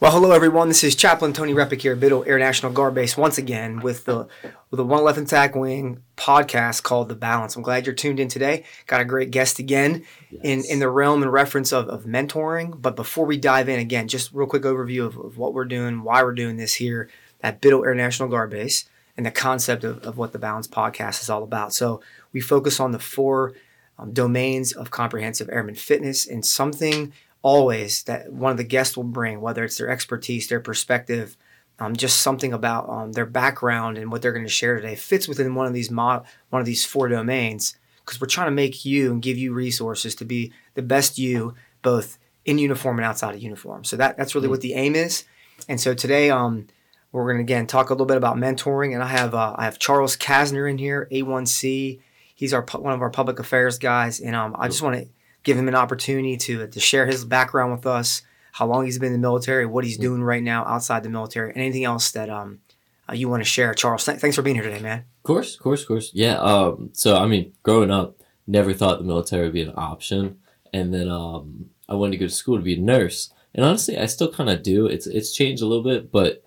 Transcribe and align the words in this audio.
Well, 0.00 0.10
hello 0.10 0.32
everyone. 0.32 0.66
This 0.66 0.82
is 0.82 0.96
Chaplain 0.96 1.32
Tony 1.32 1.54
Repic 1.54 1.80
here, 1.80 1.94
Biddle 1.94 2.24
Air 2.26 2.36
National 2.36 2.72
Guard 2.72 2.94
Base, 2.94 3.16
once 3.16 3.38
again 3.38 3.78
with 3.78 4.06
the 4.06 4.26
with 4.68 4.78
the 4.78 4.84
111th 4.84 5.18
Attack 5.18 5.54
Wing 5.54 6.02
podcast 6.16 6.82
called 6.82 7.08
The 7.08 7.14
Balance. 7.14 7.54
I'm 7.54 7.62
glad 7.62 7.86
you're 7.86 7.94
tuned 7.94 8.18
in 8.18 8.26
today. 8.26 8.64
Got 8.88 9.02
a 9.02 9.04
great 9.04 9.30
guest 9.30 9.60
again 9.60 10.04
in 10.42 10.64
in 10.68 10.80
the 10.80 10.88
realm 10.88 11.22
and 11.22 11.32
reference 11.32 11.72
of, 11.72 11.88
of 11.88 12.06
mentoring. 12.06 12.82
But 12.82 12.96
before 12.96 13.24
we 13.24 13.36
dive 13.36 13.68
in, 13.68 13.78
again, 13.78 14.08
just 14.08 14.32
real 14.32 14.48
quick 14.48 14.64
overview 14.64 15.06
of, 15.06 15.16
of 15.16 15.38
what 15.38 15.54
we're 15.54 15.64
doing, 15.64 16.02
why 16.02 16.24
we're 16.24 16.34
doing 16.34 16.56
this 16.56 16.74
here 16.74 17.08
at 17.40 17.60
Biddle 17.60 17.84
Air 17.84 17.94
National 17.94 18.28
Guard 18.28 18.50
Base, 18.50 18.88
and 19.16 19.24
the 19.24 19.30
concept 19.30 19.84
of, 19.84 20.02
of 20.02 20.18
what 20.18 20.32
the 20.32 20.40
Balance 20.40 20.66
podcast 20.66 21.22
is 21.22 21.30
all 21.30 21.44
about. 21.44 21.72
So 21.72 22.00
we 22.32 22.40
focus 22.40 22.80
on 22.80 22.90
the 22.90 22.98
four 22.98 23.52
um, 23.96 24.12
domains 24.12 24.72
of 24.72 24.90
comprehensive 24.90 25.48
airman 25.50 25.76
fitness 25.76 26.26
and 26.26 26.44
something 26.44 27.12
always 27.44 28.02
that 28.04 28.32
one 28.32 28.50
of 28.50 28.56
the 28.56 28.64
guests 28.64 28.96
will 28.96 29.04
bring, 29.04 29.40
whether 29.40 29.62
it's 29.62 29.76
their 29.76 29.90
expertise, 29.90 30.48
their 30.48 30.60
perspective, 30.60 31.36
um, 31.78 31.94
just 31.94 32.20
something 32.20 32.52
about 32.52 32.88
um, 32.88 33.12
their 33.12 33.26
background 33.26 33.98
and 33.98 34.10
what 34.10 34.22
they're 34.22 34.32
going 34.32 34.46
to 34.46 34.50
share 34.50 34.76
today 34.76 34.94
fits 34.94 35.28
within 35.28 35.54
one 35.54 35.66
of 35.66 35.74
these 35.74 35.90
mod- 35.90 36.24
one 36.50 36.60
of 36.60 36.66
these 36.66 36.84
four 36.84 37.08
domains 37.08 37.76
because 38.04 38.20
we're 38.20 38.26
trying 38.26 38.46
to 38.46 38.52
make 38.52 38.84
you 38.84 39.12
and 39.12 39.22
give 39.22 39.36
you 39.36 39.52
resources 39.52 40.14
to 40.14 40.24
be 40.24 40.52
the 40.74 40.82
best 40.82 41.18
you 41.18 41.54
both 41.82 42.18
in 42.44 42.58
uniform 42.58 42.98
and 42.98 43.04
outside 43.04 43.34
of 43.34 43.42
uniform. 43.42 43.84
So 43.84 43.96
that 43.96 44.16
that's 44.16 44.34
really 44.34 44.46
mm-hmm. 44.46 44.52
what 44.52 44.60
the 44.62 44.74
aim 44.74 44.94
is. 44.94 45.24
And 45.68 45.80
so 45.80 45.94
today, 45.94 46.30
um, 46.30 46.66
we're 47.12 47.24
going 47.24 47.36
to 47.36 47.42
again 47.42 47.66
talk 47.66 47.90
a 47.90 47.92
little 47.92 48.06
bit 48.06 48.16
about 48.16 48.36
mentoring, 48.36 48.94
and 48.94 49.02
I 49.02 49.08
have 49.08 49.34
uh, 49.34 49.54
I 49.56 49.64
have 49.64 49.78
Charles 49.78 50.16
Casner 50.16 50.68
in 50.68 50.78
here, 50.78 51.08
A1C. 51.12 52.00
He's 52.34 52.54
our 52.54 52.62
one 52.62 52.94
of 52.94 53.02
our 53.02 53.10
public 53.10 53.38
affairs 53.38 53.78
guys, 53.78 54.18
and 54.18 54.34
um, 54.34 54.56
I 54.58 54.68
just 54.68 54.82
want 54.82 54.96
to 54.96 55.08
give 55.44 55.56
him 55.56 55.68
an 55.68 55.74
opportunity 55.74 56.36
to 56.36 56.66
to 56.66 56.80
share 56.80 57.06
his 57.06 57.24
background 57.24 57.72
with 57.72 57.86
us, 57.86 58.22
how 58.52 58.66
long 58.66 58.84
he's 58.84 58.98
been 58.98 59.12
in 59.12 59.20
the 59.20 59.26
military, 59.26 59.66
what 59.66 59.84
he's 59.84 59.98
doing 59.98 60.22
right 60.22 60.42
now 60.42 60.64
outside 60.64 61.02
the 61.02 61.08
military, 61.08 61.50
and 61.50 61.58
anything 61.58 61.84
else 61.84 62.10
that 62.12 62.28
um 62.28 62.60
uh, 63.08 63.14
you 63.14 63.28
want 63.28 63.42
to 63.42 63.48
share. 63.48 63.74
Charles, 63.74 64.04
th- 64.04 64.18
thanks 64.18 64.34
for 64.34 64.42
being 64.42 64.56
here 64.56 64.64
today, 64.64 64.80
man. 64.80 65.00
Of 65.00 65.22
course, 65.22 65.54
of 65.54 65.60
course, 65.60 65.82
of 65.82 65.88
course. 65.88 66.10
Yeah. 66.12 66.36
Um. 66.38 66.90
So 66.92 67.16
I 67.16 67.26
mean, 67.26 67.52
growing 67.62 67.90
up, 67.90 68.16
never 68.46 68.72
thought 68.72 68.98
the 68.98 69.04
military 69.04 69.44
would 69.44 69.52
be 69.52 69.62
an 69.62 69.74
option, 69.76 70.38
and 70.72 70.92
then 70.92 71.08
um, 71.08 71.70
I 71.88 71.94
wanted 71.94 72.12
to 72.12 72.18
go 72.18 72.26
to 72.26 72.34
school 72.34 72.56
to 72.56 72.62
be 72.62 72.74
a 72.74 72.80
nurse. 72.80 73.32
And 73.54 73.64
honestly, 73.64 73.96
I 73.96 74.06
still 74.06 74.32
kind 74.32 74.50
of 74.50 74.62
do. 74.62 74.86
It's 74.86 75.06
it's 75.06 75.34
changed 75.34 75.62
a 75.62 75.66
little 75.66 75.84
bit, 75.84 76.10
but 76.10 76.42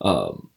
um, 0.00 0.50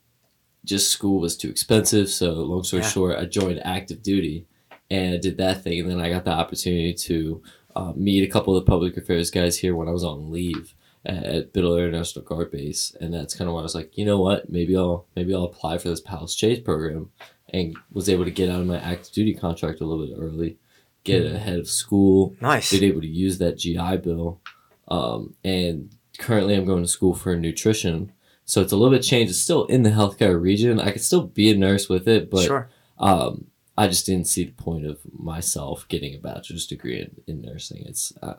just 0.66 0.91
school 0.91 1.19
was 1.21 1.38
too 1.38 1.49
expensive. 1.49 2.09
So 2.09 2.33
long 2.33 2.63
story 2.63 2.83
yeah. 2.83 2.89
short, 2.89 3.17
I 3.17 3.25
joined 3.25 3.66
active 3.66 4.03
duty 4.03 4.45
and 4.89 5.16
I 5.16 5.17
did 5.17 5.38
that 5.38 5.63
thing, 5.63 5.79
and 5.79 5.89
then 5.89 6.01
I 6.01 6.09
got 6.09 6.25
the 6.25 6.31
opportunity 6.31 6.93
to 6.93 7.41
uh, 7.75 7.93
meet 7.95 8.23
a 8.23 8.31
couple 8.31 8.55
of 8.55 8.63
the 8.63 8.69
public 8.69 8.97
affairs 8.97 9.31
guys 9.31 9.57
here 9.57 9.75
when 9.75 9.87
I 9.87 9.91
was 9.91 10.03
on 10.03 10.31
leave 10.31 10.73
at, 11.05 11.23
at 11.23 11.53
Biddle 11.53 11.75
Air 11.75 11.91
National 11.91 12.25
Guard 12.25 12.51
Base, 12.51 12.95
and 12.99 13.13
that's 13.13 13.35
kind 13.35 13.47
of 13.47 13.53
why 13.53 13.61
I 13.61 13.63
was 13.63 13.75
like, 13.75 13.97
you 13.97 14.05
know 14.05 14.19
what, 14.19 14.49
maybe 14.49 14.75
I'll 14.75 15.05
maybe 15.15 15.33
I'll 15.33 15.43
apply 15.43 15.77
for 15.77 15.89
this 15.89 16.01
Palace 16.01 16.35
Chase 16.35 16.59
program, 16.59 17.11
and 17.49 17.75
was 17.91 18.09
able 18.09 18.25
to 18.25 18.31
get 18.31 18.49
out 18.49 18.61
of 18.61 18.67
my 18.67 18.79
active 18.79 19.13
duty 19.13 19.33
contract 19.33 19.81
a 19.81 19.85
little 19.85 20.05
bit 20.05 20.15
early, 20.17 20.57
get 21.03 21.23
mm. 21.23 21.35
ahead 21.35 21.59
of 21.59 21.67
school, 21.67 22.35
nice, 22.41 22.71
been 22.71 22.83
able 22.83 23.01
to 23.01 23.07
use 23.07 23.37
that 23.39 23.57
GI 23.57 23.97
Bill, 23.97 24.39
um, 24.87 25.35
and 25.43 25.95
currently 26.17 26.55
I'm 26.55 26.65
going 26.65 26.83
to 26.83 26.89
school 26.89 27.13
for 27.13 27.35
nutrition. 27.35 28.11
So 28.47 28.61
it's 28.61 28.71
a 28.71 28.77
little 28.77 28.95
bit 28.95 29.01
changed. 29.01 29.31
It's 29.31 29.39
still 29.39 29.65
in 29.65 29.81
the 29.81 29.89
healthcare 29.89 30.39
region. 30.39 30.79
I 30.79 30.91
could 30.91 31.01
still 31.01 31.23
be 31.23 31.49
a 31.49 31.57
nurse 31.57 31.89
with 31.89 32.07
it, 32.07 32.29
but 32.29 32.43
sure. 32.43 32.69
um, 32.99 33.47
I 33.77 33.87
just 33.87 34.05
didn't 34.05 34.27
see 34.27 34.45
the 34.45 34.51
point 34.51 34.85
of 34.85 34.99
myself 35.11 35.85
getting 35.87 36.15
a 36.15 36.17
bachelor's 36.17 36.65
degree 36.65 36.99
in, 36.99 37.15
in 37.27 37.41
nursing. 37.41 37.83
It's 37.85 38.13
uh, 38.21 38.35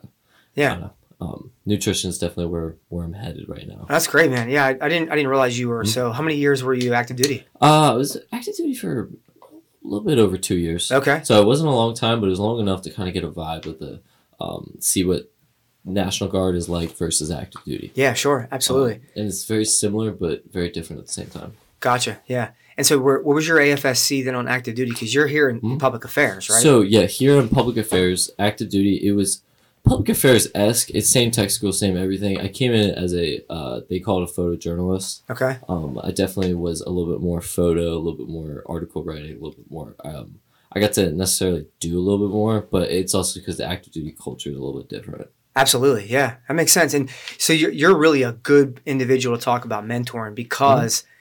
yeah. 0.55 0.89
Um, 1.19 1.51
nutrition 1.65 2.09
is 2.11 2.19
definitely 2.19 2.47
where 2.47 2.75
where 2.89 3.03
I'm 3.03 3.13
headed 3.13 3.49
right 3.49 3.67
now. 3.67 3.85
That's 3.89 4.07
great, 4.07 4.29
man. 4.29 4.49
Yeah, 4.49 4.65
I, 4.65 4.77
I 4.81 4.89
didn't 4.89 5.11
I 5.11 5.15
didn't 5.15 5.29
realize 5.29 5.57
you 5.57 5.69
were. 5.69 5.83
Mm-hmm. 5.83 5.91
So, 5.91 6.11
how 6.11 6.21
many 6.21 6.37
years 6.37 6.63
were 6.63 6.73
you 6.73 6.93
active 6.93 7.17
duty? 7.17 7.45
Uh, 7.61 7.93
I 7.93 7.95
was 7.95 8.17
active 8.31 8.55
duty 8.55 8.75
for 8.75 9.09
a 9.87 9.87
little 9.87 10.05
bit 10.05 10.19
over 10.19 10.37
two 10.37 10.57
years. 10.57 10.91
Okay. 10.91 11.21
So 11.23 11.41
it 11.41 11.45
wasn't 11.45 11.69
a 11.69 11.73
long 11.73 11.95
time, 11.95 12.19
but 12.19 12.27
it 12.27 12.31
was 12.31 12.39
long 12.39 12.59
enough 12.59 12.81
to 12.83 12.91
kind 12.91 13.07
of 13.07 13.13
get 13.13 13.23
a 13.23 13.31
vibe 13.31 13.65
with 13.65 13.79
the, 13.79 14.01
um, 14.39 14.77
see 14.79 15.03
what 15.03 15.31
National 15.85 16.29
Guard 16.29 16.55
is 16.55 16.67
like 16.67 16.95
versus 16.97 17.31
active 17.31 17.63
duty. 17.63 17.91
Yeah, 17.95 18.13
sure, 18.13 18.47
absolutely. 18.51 18.95
Um, 18.95 19.01
and 19.15 19.27
it's 19.27 19.45
very 19.45 19.65
similar, 19.65 20.11
but 20.11 20.51
very 20.51 20.69
different 20.69 20.99
at 20.99 21.07
the 21.07 21.13
same 21.13 21.29
time. 21.29 21.53
Gotcha. 21.79 22.19
Yeah. 22.27 22.51
And 22.77 22.85
so, 22.85 22.99
where, 22.99 23.19
what 23.21 23.33
was 23.33 23.47
your 23.47 23.57
AFSC 23.57 24.23
then 24.23 24.35
on 24.35 24.47
active 24.47 24.75
duty? 24.75 24.91
Because 24.91 25.13
you're 25.13 25.27
here 25.27 25.49
in, 25.49 25.57
mm-hmm. 25.57 25.77
public 25.77 26.05
affairs, 26.05 26.49
right? 26.49 26.61
So 26.61 26.81
yeah, 26.81 27.07
here 27.07 27.39
in 27.39 27.49
public 27.49 27.75
affairs, 27.75 28.29
active 28.37 28.69
duty, 28.69 28.97
it 28.97 29.13
was 29.13 29.41
public 29.83 30.09
affairs 30.09 30.47
esque. 30.53 30.91
It's 30.91 31.09
same 31.09 31.31
tech 31.31 31.49
school, 31.49 31.73
same 31.73 31.97
everything. 31.97 32.39
I 32.39 32.49
came 32.49 32.73
in 32.73 32.91
as 32.91 33.15
a 33.15 33.43
uh, 33.49 33.81
they 33.89 33.99
call 33.99 34.21
it 34.21 34.29
a 34.29 34.33
photojournalist. 34.33 35.21
Okay. 35.29 35.57
Um, 35.67 35.99
I 36.03 36.11
definitely 36.11 36.53
was 36.53 36.81
a 36.81 36.89
little 36.89 37.11
bit 37.11 37.21
more 37.21 37.41
photo, 37.41 37.93
a 37.93 37.97
little 37.97 38.17
bit 38.17 38.29
more 38.29 38.63
article 38.67 39.03
writing, 39.03 39.31
a 39.31 39.33
little 39.33 39.51
bit 39.51 39.71
more. 39.71 39.95
Um, 40.03 40.39
I 40.71 40.79
got 40.79 40.93
to 40.93 41.11
necessarily 41.11 41.65
do 41.79 41.97
a 41.97 42.01
little 42.01 42.27
bit 42.27 42.33
more, 42.33 42.61
but 42.61 42.91
it's 42.91 43.15
also 43.15 43.39
because 43.39 43.57
the 43.57 43.65
active 43.65 43.93
duty 43.93 44.15
culture 44.21 44.51
is 44.51 44.57
a 44.57 44.59
little 44.59 44.79
bit 44.79 44.89
different. 44.89 45.29
Absolutely, 45.55 46.05
yeah, 46.05 46.35
that 46.47 46.53
makes 46.53 46.71
sense. 46.71 46.93
And 46.93 47.09
so 47.39 47.53
you're 47.53 47.71
you're 47.71 47.97
really 47.97 48.21
a 48.21 48.33
good 48.33 48.81
individual 48.85 49.35
to 49.35 49.43
talk 49.43 49.65
about 49.65 49.85
mentoring 49.85 50.35
because. 50.35 51.01
Mm-hmm 51.01 51.11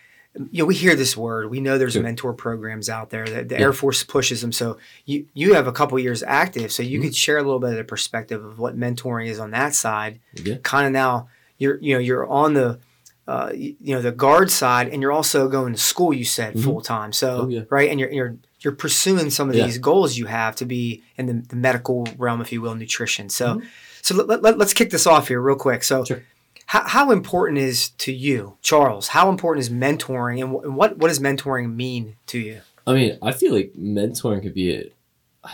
you 0.50 0.62
know, 0.62 0.66
we 0.66 0.74
hear 0.74 0.94
this 0.94 1.16
word. 1.16 1.50
We 1.50 1.60
know 1.60 1.78
there's 1.78 1.94
sure. 1.94 2.02
mentor 2.02 2.32
programs 2.32 2.88
out 2.88 3.10
there. 3.10 3.26
that 3.26 3.48
the 3.48 3.54
yeah. 3.56 3.62
Air 3.62 3.72
Force 3.72 4.02
pushes 4.04 4.40
them. 4.40 4.52
So 4.52 4.78
you 5.04 5.26
you 5.34 5.54
have 5.54 5.66
a 5.66 5.72
couple 5.72 5.98
years 5.98 6.22
active, 6.22 6.72
so 6.72 6.82
you 6.82 6.98
mm-hmm. 6.98 7.08
could 7.08 7.16
share 7.16 7.38
a 7.38 7.42
little 7.42 7.58
bit 7.58 7.70
of 7.70 7.76
the 7.76 7.84
perspective 7.84 8.44
of 8.44 8.58
what 8.58 8.78
mentoring 8.78 9.28
is 9.28 9.38
on 9.38 9.50
that 9.52 9.74
side. 9.74 10.20
Yeah. 10.34 10.56
Kind 10.62 10.86
of 10.86 10.92
now 10.92 11.28
you're 11.58 11.78
you 11.80 11.94
know 11.94 12.00
you're 12.00 12.26
on 12.26 12.54
the 12.54 12.78
uh, 13.26 13.50
you, 13.54 13.76
know 13.80 14.02
the 14.02 14.12
guard 14.12 14.50
side, 14.50 14.88
and 14.88 15.02
you're 15.02 15.12
also 15.12 15.48
going 15.48 15.72
to 15.72 15.78
school. 15.78 16.12
You 16.12 16.24
said 16.24 16.54
mm-hmm. 16.54 16.64
full 16.64 16.80
time. 16.80 17.12
So 17.12 17.42
oh, 17.42 17.48
yeah. 17.48 17.62
right, 17.70 17.90
and 17.90 17.98
you're 17.98 18.10
you're 18.10 18.36
you're 18.60 18.74
pursuing 18.74 19.30
some 19.30 19.48
of 19.48 19.54
these 19.54 19.78
goals 19.78 20.16
you 20.16 20.26
have 20.26 20.56
to 20.56 20.64
be 20.64 21.02
in 21.16 21.26
the, 21.26 21.32
the, 21.34 21.56
medical 21.56 22.06
realm, 22.16 22.40
if 22.40 22.50
you 22.52 22.60
will, 22.60 22.74
nutrition. 22.74 23.28
So 23.28 23.56
mm-hmm. 23.56 23.66
so 24.02 24.14
let, 24.16 24.42
let, 24.42 24.58
let's 24.58 24.72
kick 24.72 24.90
this 24.90 25.06
off 25.06 25.28
here 25.28 25.40
real 25.40 25.56
quick. 25.56 25.82
So. 25.82 26.04
Sure 26.04 26.22
how, 26.66 26.86
how 26.86 27.10
important 27.10 27.58
is 27.58 27.90
to 27.90 28.12
you, 28.12 28.58
Charles? 28.60 29.08
How 29.08 29.30
important 29.30 29.64
is 29.64 29.70
mentoring, 29.70 30.42
and, 30.42 30.54
and 30.64 30.76
what 30.76 30.98
what 30.98 31.08
does 31.08 31.20
mentoring 31.20 31.74
mean 31.74 32.16
to 32.26 32.38
you? 32.38 32.60
I 32.86 32.92
mean, 32.94 33.18
I 33.22 33.32
feel 33.32 33.52
like 33.52 33.72
mentoring 33.78 34.42
could 34.42 34.54
be 34.54 34.74
a, 34.74 35.48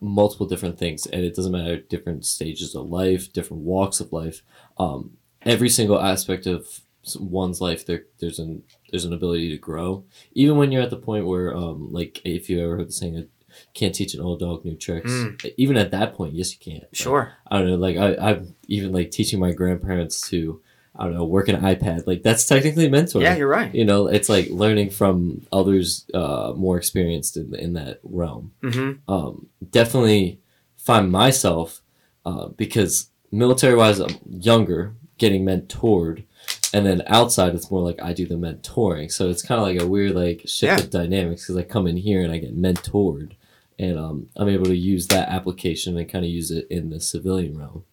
multiple 0.00 0.46
different 0.46 0.78
things, 0.78 1.06
and 1.06 1.24
it 1.24 1.34
doesn't 1.34 1.52
matter 1.52 1.78
different 1.78 2.24
stages 2.24 2.74
of 2.74 2.86
life, 2.88 3.32
different 3.32 3.62
walks 3.62 4.00
of 4.00 4.12
life. 4.12 4.42
Um, 4.78 5.16
every 5.42 5.68
single 5.68 6.00
aspect 6.00 6.46
of 6.46 6.80
one's 7.18 7.60
life, 7.60 7.86
there 7.86 8.04
there's 8.18 8.38
an 8.38 8.62
there's 8.90 9.04
an 9.04 9.12
ability 9.12 9.50
to 9.50 9.58
grow. 9.58 10.04
Even 10.32 10.56
when 10.56 10.72
you're 10.72 10.82
at 10.82 10.90
the 10.90 10.96
point 10.96 11.26
where, 11.26 11.56
um, 11.56 11.90
like 11.92 12.20
if 12.24 12.50
you 12.50 12.62
ever 12.62 12.76
heard 12.76 12.88
the 12.88 12.92
saying, 12.92 13.28
can't 13.74 13.94
teach 13.94 14.14
an 14.14 14.20
old 14.20 14.40
dog 14.40 14.64
new 14.64 14.76
tricks. 14.76 15.10
Mm. 15.10 15.52
Even 15.56 15.76
at 15.76 15.90
that 15.90 16.14
point, 16.14 16.34
yes, 16.34 16.52
you 16.52 16.58
can. 16.58 16.86
Sure. 16.92 17.32
I 17.46 17.58
don't 17.58 17.68
know. 17.68 17.76
Like 17.76 17.96
I, 17.96 18.16
I'm 18.16 18.54
even 18.68 18.92
like 18.92 19.10
teaching 19.10 19.40
my 19.40 19.52
grandparents 19.52 20.28
to, 20.30 20.60
I 20.96 21.04
don't 21.04 21.14
know, 21.14 21.24
work 21.24 21.48
an 21.48 21.60
iPad. 21.60 22.06
Like 22.06 22.22
that's 22.22 22.46
technically 22.46 22.88
mentoring. 22.88 23.22
Yeah, 23.22 23.36
you're 23.36 23.48
right. 23.48 23.74
You 23.74 23.84
know, 23.84 24.06
it's 24.06 24.28
like 24.28 24.48
learning 24.50 24.90
from 24.90 25.46
others 25.52 26.06
uh, 26.14 26.52
more 26.56 26.76
experienced 26.76 27.36
in 27.36 27.54
in 27.54 27.74
that 27.74 28.00
realm. 28.02 28.52
Mm-hmm. 28.62 29.12
Um, 29.12 29.46
definitely 29.70 30.40
find 30.76 31.10
myself 31.10 31.82
uh, 32.24 32.48
because 32.48 33.10
military 33.30 33.76
wise, 33.76 34.00
I'm 34.00 34.18
younger, 34.28 34.94
getting 35.18 35.44
mentored 35.44 36.24
and 36.72 36.86
then 36.86 37.02
outside 37.06 37.54
it's 37.54 37.70
more 37.70 37.82
like 37.82 38.00
I 38.02 38.12
do 38.12 38.26
the 38.26 38.34
mentoring. 38.34 39.10
So 39.10 39.28
it's 39.28 39.42
kind 39.42 39.60
of 39.60 39.66
like 39.66 39.80
a 39.80 39.86
weird 39.86 40.14
like 40.14 40.42
shift 40.46 40.62
yeah. 40.62 40.78
of 40.78 40.90
dynamics 40.90 41.42
because 41.42 41.56
I 41.56 41.62
come 41.62 41.86
in 41.86 41.96
here 41.96 42.22
and 42.22 42.32
I 42.32 42.38
get 42.38 42.56
mentored, 42.56 43.32
and 43.80 43.98
um, 43.98 44.26
I'm 44.36 44.48
able 44.50 44.66
to 44.66 44.76
use 44.76 45.06
that 45.06 45.30
application 45.30 45.96
and 45.96 46.08
kind 46.08 46.22
of 46.22 46.30
use 46.30 46.50
it 46.50 46.66
in 46.70 46.90
the 46.90 47.00
civilian 47.00 47.58
realm. 47.58 47.84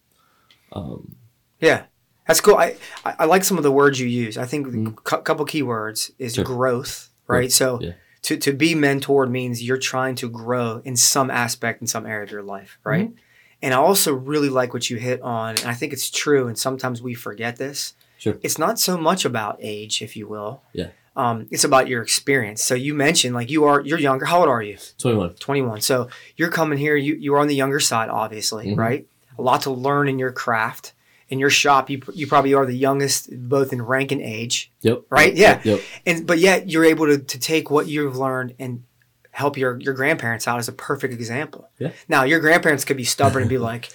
Um, 0.70 1.16
yeah, 1.60 1.84
that's 2.26 2.42
cool. 2.42 2.56
I, 2.56 2.76
I 3.06 3.24
like 3.24 3.42
some 3.42 3.56
of 3.56 3.62
the 3.62 3.72
words 3.72 3.98
you 3.98 4.06
use. 4.06 4.36
I 4.36 4.44
think 4.44 4.66
mm-hmm. 4.66 4.88
a 4.88 5.22
couple 5.22 5.46
key 5.46 5.62
words 5.62 6.12
is 6.18 6.34
sure. 6.34 6.44
growth, 6.44 7.08
right? 7.26 7.50
So 7.50 7.80
yeah. 7.80 7.92
to, 8.22 8.36
to 8.36 8.52
be 8.52 8.74
mentored 8.74 9.30
means 9.30 9.62
you're 9.62 9.78
trying 9.78 10.14
to 10.16 10.28
grow 10.28 10.82
in 10.84 10.94
some 10.94 11.30
aspect 11.30 11.80
in 11.80 11.86
some 11.86 12.04
area 12.04 12.24
of 12.24 12.30
your 12.30 12.42
life, 12.42 12.78
right? 12.84 13.08
Mm-hmm. 13.08 13.18
And 13.62 13.72
I 13.72 13.78
also 13.78 14.12
really 14.12 14.50
like 14.50 14.74
what 14.74 14.90
you 14.90 14.98
hit 14.98 15.22
on, 15.22 15.56
and 15.56 15.66
I 15.66 15.74
think 15.74 15.94
it's 15.94 16.10
true. 16.10 16.48
And 16.48 16.58
sometimes 16.58 17.00
we 17.00 17.14
forget 17.14 17.56
this. 17.56 17.94
Sure. 18.18 18.38
It's 18.42 18.58
not 18.58 18.78
so 18.78 18.98
much 18.98 19.24
about 19.24 19.56
age, 19.60 20.02
if 20.02 20.16
you 20.16 20.28
will. 20.28 20.60
Yeah 20.74 20.88
um, 21.18 21.48
it's 21.50 21.64
about 21.64 21.88
your 21.88 22.00
experience. 22.00 22.62
So 22.62 22.76
you 22.76 22.94
mentioned 22.94 23.34
like 23.34 23.50
you 23.50 23.64
are 23.64 23.80
you're 23.80 23.98
younger. 23.98 24.24
How 24.24 24.38
old 24.38 24.48
are 24.48 24.62
you? 24.62 24.78
21. 24.98 25.34
21. 25.34 25.80
So 25.80 26.08
you're 26.36 26.48
coming 26.48 26.78
here. 26.78 26.94
You 26.94 27.16
you 27.16 27.34
are 27.34 27.40
on 27.40 27.48
the 27.48 27.56
younger 27.56 27.80
side, 27.80 28.08
obviously, 28.08 28.68
mm-hmm. 28.68 28.78
right? 28.78 29.06
A 29.36 29.42
lot 29.42 29.62
to 29.62 29.70
learn 29.70 30.08
in 30.08 30.18
your 30.18 30.30
craft. 30.30 30.94
In 31.28 31.38
your 31.40 31.50
shop, 31.50 31.90
you 31.90 32.00
you 32.14 32.26
probably 32.28 32.54
are 32.54 32.64
the 32.64 32.76
youngest, 32.76 33.28
both 33.32 33.72
in 33.72 33.82
rank 33.82 34.12
and 34.12 34.22
age. 34.22 34.70
Yep. 34.80 35.02
Right. 35.10 35.34
Yeah. 35.34 35.56
Yep, 35.56 35.64
yep. 35.64 35.80
And 36.06 36.26
but 36.26 36.38
yet 36.38 36.70
you're 36.70 36.84
able 36.84 37.06
to, 37.06 37.18
to 37.18 37.38
take 37.38 37.68
what 37.68 37.88
you've 37.88 38.16
learned 38.16 38.54
and 38.60 38.84
help 39.32 39.58
your 39.58 39.78
your 39.80 39.94
grandparents 39.94 40.46
out 40.46 40.58
as 40.60 40.68
a 40.68 40.72
perfect 40.72 41.12
example. 41.12 41.68
Yeah. 41.78 41.90
Now 42.08 42.22
your 42.22 42.38
grandparents 42.38 42.84
could 42.84 42.96
be 42.96 43.04
stubborn 43.04 43.42
and 43.42 43.50
be 43.50 43.58
like, 43.58 43.90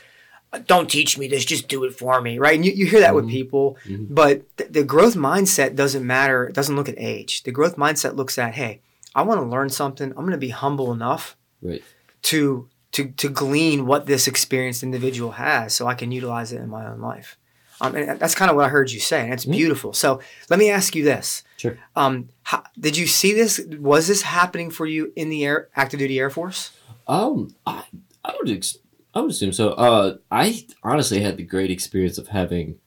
don't 0.60 0.90
teach 0.90 1.18
me 1.18 1.28
this, 1.28 1.46
just 1.46 1.68
do 1.68 1.84
it 1.84 1.94
for 1.96 2.22
me, 2.22 2.38
right? 2.40 2.56
And 2.56 2.66
you, 2.66 2.72
you 2.72 2.86
hear 2.86 3.00
that 3.02 3.16
with 3.16 3.26
Mhm. 3.26 3.32
people, 3.32 3.78
Mhm. 3.88 4.08
but 4.10 4.58
th- 4.58 4.72
the 4.72 4.84
growth 4.84 5.16
mindset 5.16 5.76
doesn't 5.76 6.06
matter. 6.06 6.46
It 6.46 6.54
doesn't 6.56 6.76
look 6.76 6.88
at 6.90 6.96
age. 6.98 7.44
The 7.44 7.52
growth 7.52 7.76
mindset 7.76 8.16
looks 8.16 8.38
at, 8.38 8.54
hey, 8.54 8.82
I 9.16 9.22
want 9.24 9.42
to 9.42 9.46
learn 9.48 9.70
something. 9.70 10.10
I'm 10.10 10.18
going 10.26 10.32
to 10.32 10.38
be 10.38 10.50
humble 10.50 10.92
enough 10.92 11.36
Right. 11.62 11.84
to 12.24 12.68
to 12.94 13.06
to 13.18 13.28
glean 13.30 13.88
what 13.88 14.06
this 14.06 14.28
experienced 14.28 14.84
individual 14.84 15.32
has, 15.32 15.74
so 15.74 15.88
I 15.88 15.96
can 15.96 16.12
utilize 16.12 16.54
it 16.54 16.62
in 16.62 16.70
my 16.70 16.86
own 16.86 17.00
life. 17.02 17.38
Um, 17.82 17.96
and 17.96 18.20
that's 18.20 18.36
kind 18.36 18.52
of 18.52 18.56
what 18.56 18.66
I 18.66 18.70
heard 18.70 18.92
you 18.92 19.00
say, 19.00 19.22
and 19.24 19.34
it's 19.34 19.46
Mhm. 19.46 19.52
beautiful. 19.54 19.94
So 19.94 20.20
let 20.52 20.60
me 20.60 20.70
ask 20.70 20.96
you 20.96 21.04
this: 21.04 21.42
Sure. 21.58 21.76
um, 21.96 22.30
how, 22.44 22.62
did 22.80 22.96
you 22.96 23.08
see 23.08 23.34
this? 23.34 23.60
Was 23.80 24.08
this 24.08 24.22
happening 24.22 24.70
for 24.70 24.86
you 24.86 25.12
in 25.16 25.30
the 25.30 25.44
air 25.44 25.70
active 25.76 26.00
duty 26.00 26.20
Air 26.20 26.30
Force? 26.30 26.70
Um, 27.08 27.56
I, 27.66 27.84
I 28.24 28.36
would 28.40 28.52
ex- 28.52 28.78
I 29.13 29.21
would 29.21 29.31
assume 29.31 29.54
so. 29.54 29.69
Uh, 29.71 30.18
I 30.31 30.65
honestly 30.83 31.21
had 31.21 31.38
the 31.38 31.44
great 31.44 31.69
experience 31.71 32.18
of 32.18 32.30
having 32.30 32.80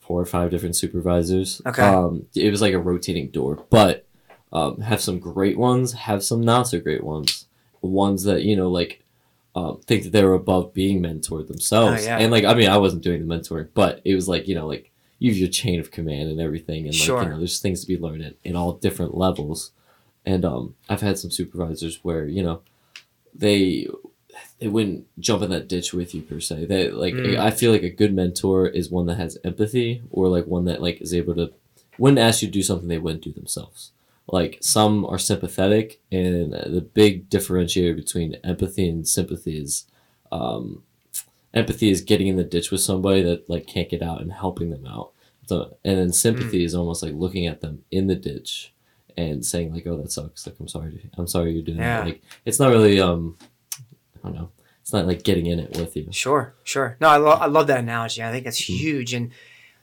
four 0.00 0.20
or 0.20 0.26
five 0.26 0.50
different 0.50 0.76
supervisors. 0.76 1.60
Okay. 1.66 1.82
Um, 1.82 2.26
it 2.34 2.50
was 2.50 2.60
like 2.62 2.74
a 2.74 2.78
rotating 2.78 3.28
door, 3.30 3.64
but 3.70 4.06
um, 4.52 4.80
have 4.80 5.00
some 5.00 5.18
great 5.18 5.58
ones, 5.58 5.92
have 5.92 6.22
some 6.22 6.40
not 6.40 6.68
so 6.68 6.78
great 6.80 7.02
ones. 7.02 7.46
Ones 7.82 8.22
that 8.24 8.42
you 8.42 8.56
know, 8.56 8.68
like, 8.70 9.04
um, 9.54 9.80
think 9.86 10.04
that 10.04 10.10
they 10.10 10.24
were 10.24 10.34
above 10.34 10.72
being 10.74 11.00
mentored 11.02 11.48
themselves. 11.48 12.02
Oh, 12.02 12.04
yeah. 12.04 12.18
And 12.18 12.32
like, 12.32 12.44
I 12.44 12.54
mean, 12.54 12.68
I 12.68 12.78
wasn't 12.78 13.02
doing 13.02 13.26
the 13.26 13.34
mentoring, 13.34 13.68
but 13.74 14.00
it 14.04 14.14
was 14.14 14.28
like 14.28 14.48
you 14.48 14.54
know, 14.54 14.66
like 14.66 14.90
you 15.18 15.30
have 15.30 15.38
your 15.38 15.48
chain 15.48 15.80
of 15.80 15.90
command 15.90 16.30
and 16.30 16.40
everything, 16.40 16.84
and 16.86 16.94
like 16.94 17.02
Sure. 17.02 17.22
you 17.22 17.28
know, 17.28 17.38
there's 17.38 17.60
things 17.60 17.80
to 17.80 17.86
be 17.86 17.98
learned 17.98 18.22
at, 18.22 18.34
in 18.44 18.54
all 18.56 18.72
different 18.72 19.16
levels. 19.16 19.72
And 20.24 20.44
um, 20.44 20.74
I've 20.88 21.00
had 21.00 21.18
some 21.18 21.30
supervisors 21.30 22.02
where 22.02 22.26
you 22.26 22.42
know, 22.42 22.62
they 23.34 23.88
they 24.58 24.68
wouldn't 24.68 25.06
jump 25.20 25.42
in 25.42 25.50
that 25.50 25.68
ditch 25.68 25.92
with 25.92 26.14
you 26.14 26.22
per 26.22 26.40
se. 26.40 26.64
They 26.66 26.90
like 26.90 27.14
Mm. 27.14 27.38
I 27.38 27.50
feel 27.50 27.72
like 27.72 27.82
a 27.82 27.90
good 27.90 28.14
mentor 28.14 28.66
is 28.66 28.90
one 28.90 29.06
that 29.06 29.16
has 29.18 29.36
empathy 29.44 30.02
or 30.10 30.28
like 30.28 30.46
one 30.46 30.64
that 30.64 30.80
like 30.82 31.00
is 31.02 31.12
able 31.12 31.34
to 31.34 31.52
wouldn't 31.98 32.18
ask 32.18 32.42
you 32.42 32.48
to 32.48 32.52
do 32.52 32.62
something 32.62 32.88
they 32.88 32.98
wouldn't 32.98 33.24
do 33.24 33.32
themselves. 33.32 33.92
Like 34.28 34.58
some 34.60 35.04
are 35.06 35.18
sympathetic, 35.18 36.00
and 36.10 36.52
the 36.52 36.80
big 36.94 37.30
differentiator 37.30 37.94
between 37.94 38.34
empathy 38.42 38.88
and 38.88 39.06
sympathy 39.06 39.56
is, 39.58 39.86
um, 40.32 40.82
empathy 41.54 41.90
is 41.90 42.00
getting 42.00 42.26
in 42.26 42.36
the 42.36 42.42
ditch 42.44 42.70
with 42.72 42.80
somebody 42.80 43.22
that 43.22 43.48
like 43.48 43.66
can't 43.66 43.88
get 43.88 44.02
out 44.02 44.20
and 44.20 44.32
helping 44.32 44.70
them 44.70 44.84
out. 44.86 45.12
So 45.46 45.76
and 45.84 45.96
then 45.98 46.12
sympathy 46.12 46.64
is 46.64 46.74
almost 46.74 47.02
like 47.04 47.14
looking 47.14 47.46
at 47.46 47.60
them 47.60 47.84
in 47.92 48.08
the 48.08 48.16
ditch 48.16 48.72
and 49.16 49.46
saying 49.46 49.72
like, 49.72 49.86
"Oh, 49.86 49.96
that 49.98 50.10
sucks. 50.10 50.44
Like 50.46 50.56
I'm 50.58 50.66
sorry. 50.68 51.08
I'm 51.16 51.28
sorry 51.28 51.52
you're 51.52 51.62
doing 51.62 51.78
Yeah. 51.78 51.98
that." 52.00 52.06
Like 52.06 52.22
it's 52.44 52.58
not 52.58 52.70
really 52.72 53.00
um, 53.00 53.36
don't 54.26 54.34
know. 54.34 54.50
It's 54.82 54.92
not 54.92 55.06
like 55.06 55.22
getting 55.24 55.46
in 55.46 55.58
it 55.58 55.76
with 55.76 55.96
you. 55.96 56.06
Sure, 56.12 56.54
sure. 56.62 56.96
No, 57.00 57.08
I, 57.08 57.16
lo- 57.16 57.30
I 57.30 57.46
love 57.46 57.66
that 57.66 57.80
analogy. 57.80 58.22
I 58.22 58.30
think 58.30 58.44
that's 58.44 58.60
Mhm. 58.60 58.76
huge, 58.76 59.14
and 59.14 59.30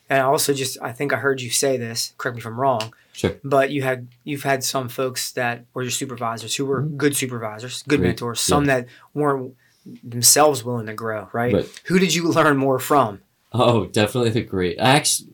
and 0.10 0.20
I 0.22 0.24
also 0.24 0.54
just 0.54 0.78
I 0.82 0.92
think 0.92 1.12
I 1.14 1.18
heard 1.18 1.42
you 1.42 1.50
say 1.50 1.76
this. 1.78 2.14
Correct 2.18 2.36
me 2.36 2.40
if 2.42 2.46
I'm 2.46 2.60
wrong, 2.60 2.94
Sure. 3.14 3.36
but 3.44 3.72
you 3.72 3.82
had 3.82 4.08
you've 4.24 4.44
had 4.44 4.64
some 4.64 4.88
folks 4.90 5.32
that 5.34 5.66
were 5.74 5.82
your 5.82 5.92
supervisors 5.92 6.56
who 6.56 6.66
were 6.66 6.84
Mhm. 6.84 6.98
good 6.98 7.16
supervisors, 7.18 7.84
good 7.88 8.00
Great, 8.00 8.08
mentors. 8.10 8.40
Some 8.40 8.66
that 8.66 8.88
weren't 9.14 9.56
themselves 10.04 10.64
willing 10.64 10.86
to 10.86 10.94
grow. 10.94 11.28
Right? 11.34 11.54
Right. 11.54 11.82
Who 11.86 12.00
did 12.00 12.14
you 12.16 12.30
learn 12.30 12.58
more 12.58 12.80
from? 12.80 13.20
Oh, 13.52 13.86
definitely 13.86 14.30
the 14.32 14.42
great. 14.44 14.80
I 14.80 14.92
actually, 14.96 15.30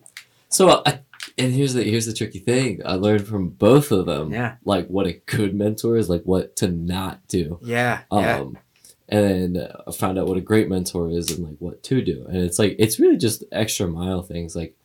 so 0.48 0.82
I, 0.84 1.00
and 1.38 1.52
here's 1.54 1.74
the 1.74 1.84
here's 1.84 2.06
the 2.06 2.12
tricky 2.12 2.38
thing. 2.40 2.80
I 2.84 2.94
learned 2.94 3.26
from 3.26 3.50
both 3.50 3.92
of 3.92 4.06
them. 4.06 4.32
Yeah. 4.32 4.56
Like 4.64 4.88
what 4.88 5.06
a 5.06 5.12
good 5.26 5.54
mentor 5.54 5.96
is, 5.96 6.08
like 6.08 6.22
what 6.24 6.56
to 6.56 6.68
not 6.68 7.26
do. 7.28 7.58
Yeah, 7.62 8.00
yeah, 8.12 8.38
Um, 8.40 8.58
and 9.10 9.54
then 9.56 9.68
I 9.86 9.92
found 9.92 10.18
out 10.18 10.26
what 10.28 10.38
a 10.38 10.40
great 10.42 10.68
mentor 10.68 11.10
is 11.10 11.30
and 11.30 11.44
like 11.46 11.56
what 11.58 11.82
to 11.84 12.00
do. 12.02 12.24
And 12.28 12.38
it's 12.38 12.58
like 12.58 12.76
it's 12.78 12.98
really 13.00 13.16
just 13.16 13.44
extra 13.52 13.86
mile 13.86 14.22
things, 14.22 14.54
like, 14.56 14.76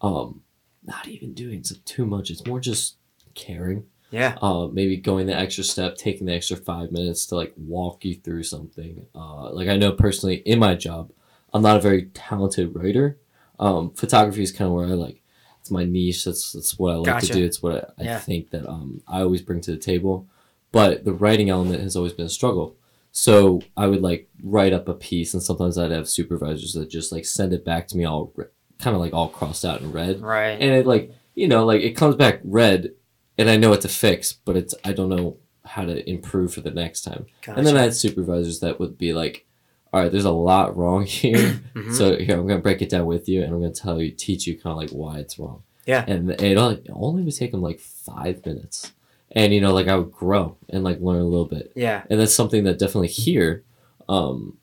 um, 0.00 0.42
not 0.84 1.08
even 1.08 1.34
doing 1.34 1.62
too 1.84 2.06
much. 2.06 2.30
It's 2.30 2.46
more 2.46 2.60
just 2.60 2.96
caring. 3.34 3.84
yeah. 4.10 4.36
uh, 4.40 4.68
maybe 4.72 4.96
going 4.96 5.26
the 5.26 5.36
extra 5.36 5.64
step, 5.64 5.96
taking 5.96 6.26
the 6.26 6.34
extra 6.34 6.56
five 6.56 6.92
minutes 6.92 7.26
to 7.26 7.34
like 7.34 7.52
walk 7.56 8.04
you 8.04 8.14
through 8.14 8.44
something. 8.44 9.06
Uh, 9.14 9.50
like 9.52 9.68
I 9.68 9.76
know 9.76 9.92
personally 9.92 10.36
in 10.46 10.58
my 10.60 10.74
job, 10.74 11.10
I'm 11.52 11.62
not 11.62 11.76
a 11.76 11.80
very 11.80 12.06
talented 12.14 12.74
writer. 12.76 13.18
Um, 13.58 13.90
photography 13.90 14.42
is 14.42 14.52
kind 14.52 14.68
of 14.68 14.74
where 14.74 14.86
I 14.86 14.90
like. 14.90 15.20
It's 15.60 15.70
my 15.70 15.84
niche. 15.84 16.24
That's 16.26 16.52
that's 16.52 16.78
what 16.78 16.92
I 16.92 16.96
like 16.96 17.06
Gotcha. 17.06 17.26
to 17.28 17.32
do. 17.32 17.44
It's 17.44 17.62
what 17.62 17.94
I, 17.98 18.02
I 18.02 18.04
Yeah. 18.04 18.18
think 18.18 18.50
that 18.50 18.68
um, 18.68 19.00
I 19.08 19.20
always 19.22 19.42
bring 19.42 19.60
to 19.62 19.70
the 19.72 19.78
table. 19.78 20.26
But 20.72 21.04
the 21.04 21.12
writing 21.12 21.48
element 21.50 21.80
has 21.82 21.96
always 21.96 22.12
been 22.12 22.26
a 22.26 22.30
struggle. 22.30 22.76
So 23.16 23.62
I 23.76 23.86
would 23.86 24.02
like 24.02 24.28
write 24.42 24.72
up 24.72 24.88
a 24.88 24.94
piece, 24.94 25.34
and 25.34 25.42
sometimes 25.42 25.78
I'd 25.78 25.92
have 25.92 26.08
supervisors 26.08 26.72
that 26.72 26.90
just 26.90 27.12
like 27.12 27.24
send 27.24 27.52
it 27.52 27.64
back 27.64 27.86
to 27.88 27.96
me 27.96 28.04
all 28.04 28.32
re- 28.34 28.46
kind 28.80 28.96
of 28.96 29.00
like 29.00 29.14
all 29.14 29.28
crossed 29.28 29.64
out 29.64 29.80
in 29.82 29.92
red 29.92 30.20
Right. 30.20 30.60
and 30.60 30.72
it 30.72 30.84
like 30.84 31.12
you 31.36 31.46
know 31.46 31.64
like 31.64 31.82
it 31.82 31.92
comes 31.96 32.16
back 32.16 32.40
red 32.42 32.90
and 33.38 33.48
i 33.48 33.56
know 33.56 33.72
it's 33.72 33.84
a 33.84 33.88
fix 33.88 34.32
but 34.32 34.56
it's 34.56 34.74
i 34.84 34.92
don't 34.92 35.08
know 35.08 35.36
how 35.64 35.84
to 35.84 36.10
improve 36.10 36.52
for 36.52 36.60
the 36.60 36.72
next 36.72 37.02
time 37.02 37.24
Gotcha. 37.42 37.56
and 37.58 37.66
then 37.66 37.76
i 37.76 37.82
had 37.82 37.94
supervisors 37.94 38.58
that 38.60 38.80
would 38.80 38.98
be 38.98 39.12
like 39.12 39.46
all 39.92 40.00
right 40.02 40.10
there's 40.12 40.24
a 40.24 40.32
lot 40.32 40.76
wrong 40.76 41.04
here 41.06 41.60
Mhm. 41.74 41.94
so 41.94 42.16
here 42.18 42.36
i'm 42.36 42.48
gonna 42.48 42.60
break 42.60 42.82
it 42.82 42.90
down 42.90 43.06
with 43.06 43.28
you 43.28 43.42
and 43.44 43.54
i'm 43.54 43.60
gonna 43.60 43.72
tell 43.72 44.02
you 44.02 44.10
teach 44.10 44.46
you 44.48 44.58
kind 44.58 44.72
of 44.72 44.78
like 44.78 44.90
why 44.90 45.18
it's 45.20 45.38
wrong 45.38 45.62
Yeah. 45.86 46.04
and 46.08 46.30
it 46.32 46.56
only, 46.58 46.76
it 46.78 46.90
only 46.92 47.22
would 47.22 47.34
take 47.36 47.52
them 47.52 47.62
like 47.62 47.78
five 47.80 48.44
minutes 48.44 48.92
and 49.34 49.52
you 49.52 49.60
know 49.60 49.72
like 49.72 49.88
i 49.88 49.96
would 49.96 50.12
grow 50.12 50.56
and 50.68 50.84
like 50.84 51.00
learn 51.00 51.20
a 51.20 51.24
little 51.24 51.46
bit 51.46 51.72
yeah. 51.74 52.02
and 52.10 52.18
that's 52.20 52.34
something 52.34 52.64
that 52.64 52.78
definitely 52.78 53.08
here 53.08 53.62
um 54.08 54.56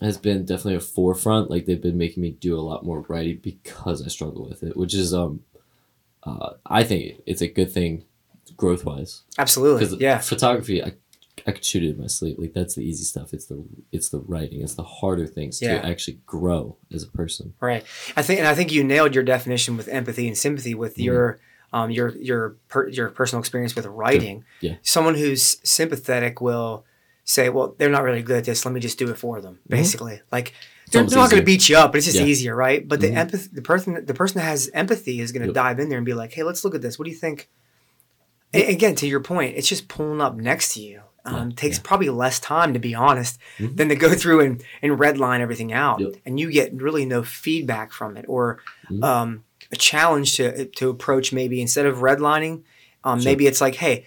has 0.00 0.18
been 0.18 0.44
definitely 0.44 0.74
a 0.74 0.80
forefront 0.80 1.50
like 1.50 1.64
they've 1.66 1.80
been 1.82 1.96
making 1.98 2.22
me 2.22 2.30
do 2.32 2.58
a 2.58 2.60
lot 2.60 2.84
more 2.84 3.00
writing 3.08 3.38
because 3.42 4.04
i 4.04 4.08
struggle 4.08 4.46
with 4.48 4.62
it 4.62 4.76
which 4.76 4.94
is 4.94 5.14
um 5.14 5.40
uh 6.24 6.50
i 6.66 6.82
think 6.82 7.20
it's 7.26 7.40
a 7.40 7.48
good 7.48 7.70
thing 7.70 8.04
growth 8.56 8.84
wise 8.84 9.22
Absolutely. 9.38 9.98
Yeah. 9.98 10.18
photography 10.18 10.82
i 10.82 10.92
I 11.46 11.52
could 11.52 11.64
shoot 11.64 11.82
it 11.84 11.90
in 11.90 12.00
my 12.00 12.06
sleep. 12.08 12.38
Like 12.40 12.54
that's 12.54 12.74
the 12.74 12.80
easy 12.80 13.04
stuff. 13.04 13.32
It's 13.34 13.44
the 13.44 13.62
it's 13.92 14.08
the 14.08 14.20
writing. 14.20 14.62
It's 14.62 14.74
the 14.74 14.82
harder 14.82 15.26
things 15.26 15.60
Yeah. 15.60 15.80
to 15.80 15.86
actually 15.86 16.18
grow 16.26 16.76
as 16.92 17.02
a 17.04 17.08
person. 17.08 17.52
Right. 17.60 17.84
I 18.16 18.22
think, 18.22 18.40
and 18.40 18.48
I 18.48 18.54
think 18.54 18.72
you 18.72 18.82
nailed 18.82 19.14
your 19.14 19.22
definition 19.22 19.76
with 19.76 19.86
empathy 19.86 20.26
and 20.26 20.36
sympathy 20.36 20.74
with 20.74 20.96
Mhm. 20.96 21.04
your, 21.04 21.38
um, 21.72 21.90
your 21.90 22.10
your 22.16 22.56
per, 22.68 22.88
your 22.88 23.08
personal 23.10 23.40
experience 23.40 23.74
with 23.76 23.86
writing. 23.86 24.44
Yeah. 24.60 24.76
Someone 24.82 25.14
who's 25.14 25.58
sympathetic 25.68 26.40
will 26.40 26.84
say, 27.24 27.48
"Well, 27.48 27.74
they're 27.78 27.90
not 27.90 28.04
really 28.04 28.22
good 28.22 28.38
at 28.38 28.44
this. 28.44 28.64
Let 28.64 28.72
me 28.72 28.80
just 28.80 28.98
do 28.98 29.08
it 29.10 29.18
for 29.18 29.40
them." 29.40 29.58
Basically, 29.68 30.20
like 30.30 30.52
they're, 30.92 31.02
they're 31.02 31.18
not 31.18 31.30
going 31.30 31.42
to 31.42 31.46
beat 31.46 31.68
you 31.68 31.76
up, 31.76 31.92
but 31.92 31.98
it's 31.98 32.06
just 32.06 32.18
Yeah. 32.18 32.24
easier, 32.26 32.54
right? 32.54 32.86
But 32.86 33.00
the 33.00 33.08
Mhm. 33.08 33.16
empathy, 33.16 33.48
the 33.52 33.62
person, 33.62 34.04
the 34.06 34.14
person 34.14 34.38
that 34.38 34.44
has 34.44 34.70
empathy 34.72 35.20
is 35.20 35.32
going 35.32 35.42
to 35.42 35.48
Yep. 35.48 35.54
dive 35.54 35.78
in 35.80 35.88
there 35.88 35.98
and 35.98 36.06
be 36.06 36.14
like, 36.14 36.32
"Hey, 36.32 36.44
let's 36.44 36.64
look 36.64 36.74
at 36.74 36.82
this. 36.82 36.98
What 36.98 37.04
do 37.06 37.10
you 37.10 37.16
think?" 37.16 37.48
A- 38.54 38.72
again, 38.72 38.94
to 38.96 39.06
your 39.06 39.20
point, 39.20 39.56
it's 39.56 39.68
just 39.68 39.88
pulling 39.88 40.20
up 40.20 40.36
next 40.36 40.74
to 40.74 40.80
you. 40.80 41.00
Um, 41.24 41.50
Yeah, 41.50 41.56
takes 41.56 41.78
yeah. 41.78 41.82
probably 41.84 42.08
less 42.08 42.38
time, 42.38 42.72
to 42.72 42.78
be 42.78 42.94
honest, 42.94 43.40
Mhm. 43.58 43.76
than 43.76 43.88
to 43.88 43.96
go 43.96 44.14
through 44.14 44.40
and, 44.42 44.62
and 44.80 44.92
redline 44.96 45.40
everything 45.40 45.72
out. 45.72 45.98
Yep. 45.98 46.14
And 46.24 46.38
you 46.38 46.52
get 46.52 46.72
really 46.72 47.04
no 47.04 47.24
feedback 47.24 47.92
from 47.92 48.16
it 48.16 48.24
or 48.28 48.60
Mhm. 48.88 49.02
um, 49.02 49.44
a 49.72 49.76
challenge 49.76 50.36
to, 50.36 50.66
to 50.66 50.88
approach 50.90 51.32
maybe 51.32 51.60
instead 51.60 51.86
of 51.86 51.98
redlining, 51.98 52.62
um, 53.04 53.20
Sure. 53.20 53.30
maybe 53.32 53.46
it's 53.46 53.60
like, 53.60 53.76
hey, 53.76 54.06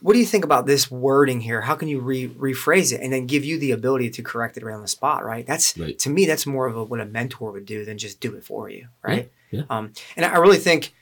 what 0.00 0.14
do 0.14 0.18
you 0.18 0.24
think 0.24 0.44
about 0.44 0.64
this 0.66 0.90
wording 0.90 1.40
here? 1.42 1.60
How 1.60 1.74
can 1.74 1.88
you 1.88 2.00
re- 2.00 2.28
rephrase 2.28 2.92
it 2.92 3.00
and 3.02 3.12
then 3.12 3.26
give 3.26 3.44
you 3.44 3.58
the 3.58 3.72
ability 3.72 4.08
to 4.10 4.22
correct 4.22 4.56
it 4.56 4.64
right 4.64 4.74
on 4.74 4.80
the 4.80 4.88
spot, 4.88 5.24
right? 5.24 5.46
That's 5.46 5.76
Right. 5.76 5.98
to 5.98 6.08
me, 6.10 6.24
that's 6.24 6.46
more 6.46 6.66
of 6.66 6.76
a, 6.76 6.84
what 6.84 7.00
a 7.00 7.04
mentor 7.04 7.52
would 7.52 7.66
do 7.66 7.84
than 7.84 7.98
just 7.98 8.18
do 8.20 8.34
it 8.34 8.44
for 8.44 8.68
you, 8.70 8.88
right? 9.02 9.30
yeah. 9.50 9.62
Um, 9.68 9.92
and 10.16 10.24
I 10.24 10.38
really 10.38 10.56
think, 10.58 10.94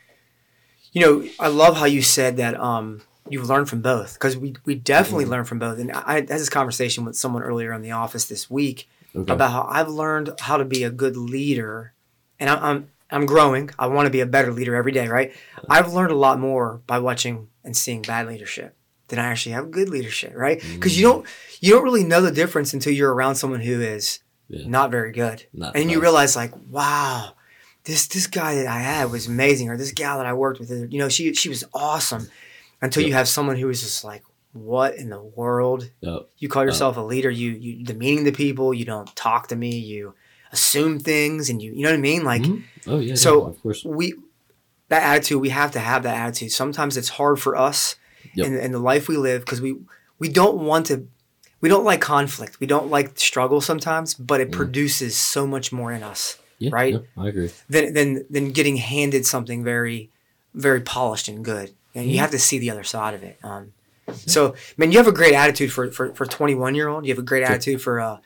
you 0.92 1.00
know, 1.00 1.28
I 1.38 1.48
love 1.48 1.76
how 1.76 1.84
you 1.86 2.02
said 2.02 2.36
that 2.38 2.58
um, 2.60 3.02
you've 3.28 3.48
learned 3.48 3.68
from 3.68 3.82
both 3.82 4.14
because 4.14 4.36
we, 4.36 4.54
we 4.64 4.74
definitely 4.74 5.24
Mhm. 5.26 5.28
learn 5.30 5.44
from 5.44 5.58
both. 5.58 5.78
And 5.78 5.92
I, 5.92 6.02
I 6.06 6.14
had 6.16 6.28
this 6.28 6.48
conversation 6.48 7.04
with 7.04 7.16
someone 7.16 7.42
earlier 7.42 7.72
in 7.72 7.82
the 7.82 7.92
office 7.92 8.24
this 8.26 8.50
week 8.50 8.88
Okay. 9.14 9.32
about 9.32 9.52
how 9.52 9.66
I've 9.70 9.88
learned 9.88 10.30
how 10.40 10.56
to 10.56 10.64
be 10.64 10.82
a 10.84 10.90
good 10.90 11.16
leader, 11.16 11.92
and 12.40 12.48
I'm 12.50 12.62
I'm, 12.64 12.88
I'm 13.12 13.26
growing. 13.26 13.70
I 13.78 13.86
want 13.86 14.06
to 14.06 14.10
be 14.10 14.20
a 14.20 14.26
better 14.26 14.50
leader 14.52 14.74
every 14.74 14.92
day, 14.92 15.06
right? 15.06 15.32
I've 15.68 15.92
learned 15.92 16.10
a 16.10 16.16
lot 16.16 16.40
more 16.40 16.80
by 16.86 16.98
watching 16.98 17.48
and 17.62 17.76
seeing 17.76 18.02
bad 18.02 18.26
leadership 18.26 18.74
than 19.08 19.18
I 19.18 19.26
actually 19.26 19.52
have 19.52 19.70
good 19.70 19.88
leadership, 19.88 20.32
right? 20.34 20.60
Because 20.60 20.98
you 20.98 21.06
Mm. 21.06 21.10
don't 21.12 21.26
you 21.60 21.70
don't 21.72 21.84
really 21.84 22.02
know 22.04 22.20
the 22.22 22.32
difference 22.32 22.72
until 22.72 22.92
you're 22.92 23.12
around 23.14 23.36
someone 23.36 23.60
who 23.60 23.80
is 23.80 24.20
Yeah. 24.48 24.66
not 24.66 24.90
very 24.90 25.12
good, 25.12 25.44
Not 25.52 25.76
and 25.76 25.90
you 25.90 26.00
realize 26.00 26.34
like, 26.34 26.52
wow. 26.68 27.34
This, 27.84 28.06
this 28.06 28.28
guy 28.28 28.54
that 28.54 28.66
I 28.68 28.78
had 28.78 29.10
was 29.10 29.26
amazing, 29.26 29.68
or 29.68 29.76
this 29.76 29.90
gal 29.92 30.18
that 30.18 30.26
I 30.26 30.32
worked 30.34 30.60
with, 30.60 30.70
you 30.70 30.98
know, 31.00 31.08
she 31.08 31.34
she 31.34 31.48
was 31.48 31.64
awesome. 31.74 32.28
Until 32.80 33.04
you 33.04 33.12
have 33.12 33.28
someone 33.28 33.56
who 33.56 33.68
is 33.68 33.80
just 33.82 34.02
like, 34.04 34.22
what 34.52 34.94
in 34.96 35.08
the 35.10 35.22
world 35.22 35.90
Yep. 36.00 36.28
you 36.38 36.48
call 36.48 36.64
yourself 36.64 36.96
a 36.96 37.00
leader 37.00 37.30
you 37.30 37.50
you 37.52 37.84
demeaning 37.84 38.24
to 38.26 38.32
people 38.32 38.74
you 38.74 38.84
don't 38.84 39.14
talk 39.16 39.48
to 39.48 39.56
me 39.56 39.78
you 39.78 40.14
assume 40.52 40.98
things 41.00 41.48
and 41.50 41.62
you 41.62 41.72
you 41.72 41.82
know 41.82 41.90
what 41.90 41.96
i 41.96 42.00
mean 42.00 42.24
like 42.24 42.42
Mhm. 42.42 42.62
oh 42.86 42.98
yeah. 42.98 43.14
so- 43.14 43.40
no, 43.40 43.46
of 43.46 43.62
course. 43.62 43.84
we 43.84 44.14
that 44.88 45.02
attitude 45.02 45.40
we 45.40 45.48
have 45.48 45.70
to 45.72 45.78
have 45.80 46.02
that 46.02 46.16
attitude 46.16 46.52
sometimes 46.52 46.96
it's 46.96 47.08
hard 47.10 47.40
for 47.40 47.56
us 47.56 47.96
Yep. 48.34 48.46
in, 48.46 48.56
in 48.58 48.72
the 48.72 48.78
life 48.78 49.08
we 49.08 49.16
live 49.16 49.40
because 49.40 49.60
we 49.60 49.76
we 50.18 50.28
don't 50.28 50.58
want 50.58 50.86
to 50.86 51.06
we 51.60 51.68
don't 51.68 51.84
like 51.84 52.00
conflict. 52.00 52.58
We 52.60 52.66
don't 52.66 52.90
like 52.90 53.16
struggle 53.18 53.60
sometimes, 53.60 54.14
but 54.14 54.40
it 54.40 54.48
Mm. 54.50 54.52
produces 54.52 55.16
so 55.16 55.46
much 55.46 55.70
more 55.72 55.92
in 55.92 56.02
us 56.02 56.38
Yeah, 56.58 56.70
Right? 56.72 56.94
yeah, 56.94 57.22
I 57.24 57.28
agree. 57.28 57.50
than 57.68 57.94
than 57.94 58.24
than 58.30 58.50
getting 58.52 58.76
handed 58.78 59.26
something 59.26 59.62
very 59.64 60.10
very 60.54 60.80
polished 60.80 61.28
and 61.28 61.44
good. 61.44 61.72
And 61.94 62.06
you 62.10 62.16
Mhm. 62.16 62.20
have 62.20 62.30
to 62.32 62.38
see 62.38 62.58
the 62.58 62.70
other 62.70 62.84
side 62.84 63.14
of 63.14 63.22
it. 63.22 63.38
Um, 63.42 63.72
so, 64.26 64.54
man, 64.76 64.92
you 64.92 64.98
have 64.98 65.06
a 65.08 65.12
great 65.20 65.34
attitude 65.34 65.72
for 65.72 65.90
for 65.90 66.14
for 66.14 66.26
twenty 66.26 66.54
one 66.54 66.74
year 66.74 66.88
old. 66.88 67.04
You 67.06 67.12
have 67.14 67.18
a 67.26 67.30
great 67.32 67.42
attitude 67.44 67.80
for 67.82 68.00
uh, 68.00 68.18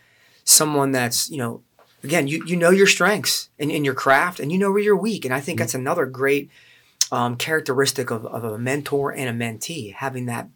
someone 0.44 0.92
that's 0.92 1.30
you 1.30 1.38
know, 1.38 1.62
again, 2.04 2.28
you 2.28 2.42
you 2.46 2.56
know 2.56 2.70
your 2.70 2.86
strengths 2.86 3.48
in, 3.58 3.70
in 3.70 3.84
your 3.84 3.94
craft, 3.94 4.40
and 4.40 4.50
you 4.52 4.58
know 4.58 4.70
where 4.70 4.82
you're 4.82 4.96
weak. 4.96 5.24
And 5.24 5.34
I 5.34 5.40
think 5.40 5.56
Mhm. 5.58 5.60
that's 5.62 5.74
another 5.74 6.06
great 6.06 6.50
um, 7.12 7.36
characteristic 7.36 8.10
of, 8.10 8.26
of 8.26 8.42
a 8.44 8.58
mentor 8.58 9.12
and 9.12 9.28
a 9.28 9.44
mentee 9.46 9.94
having 9.94 10.26
that 10.26 10.48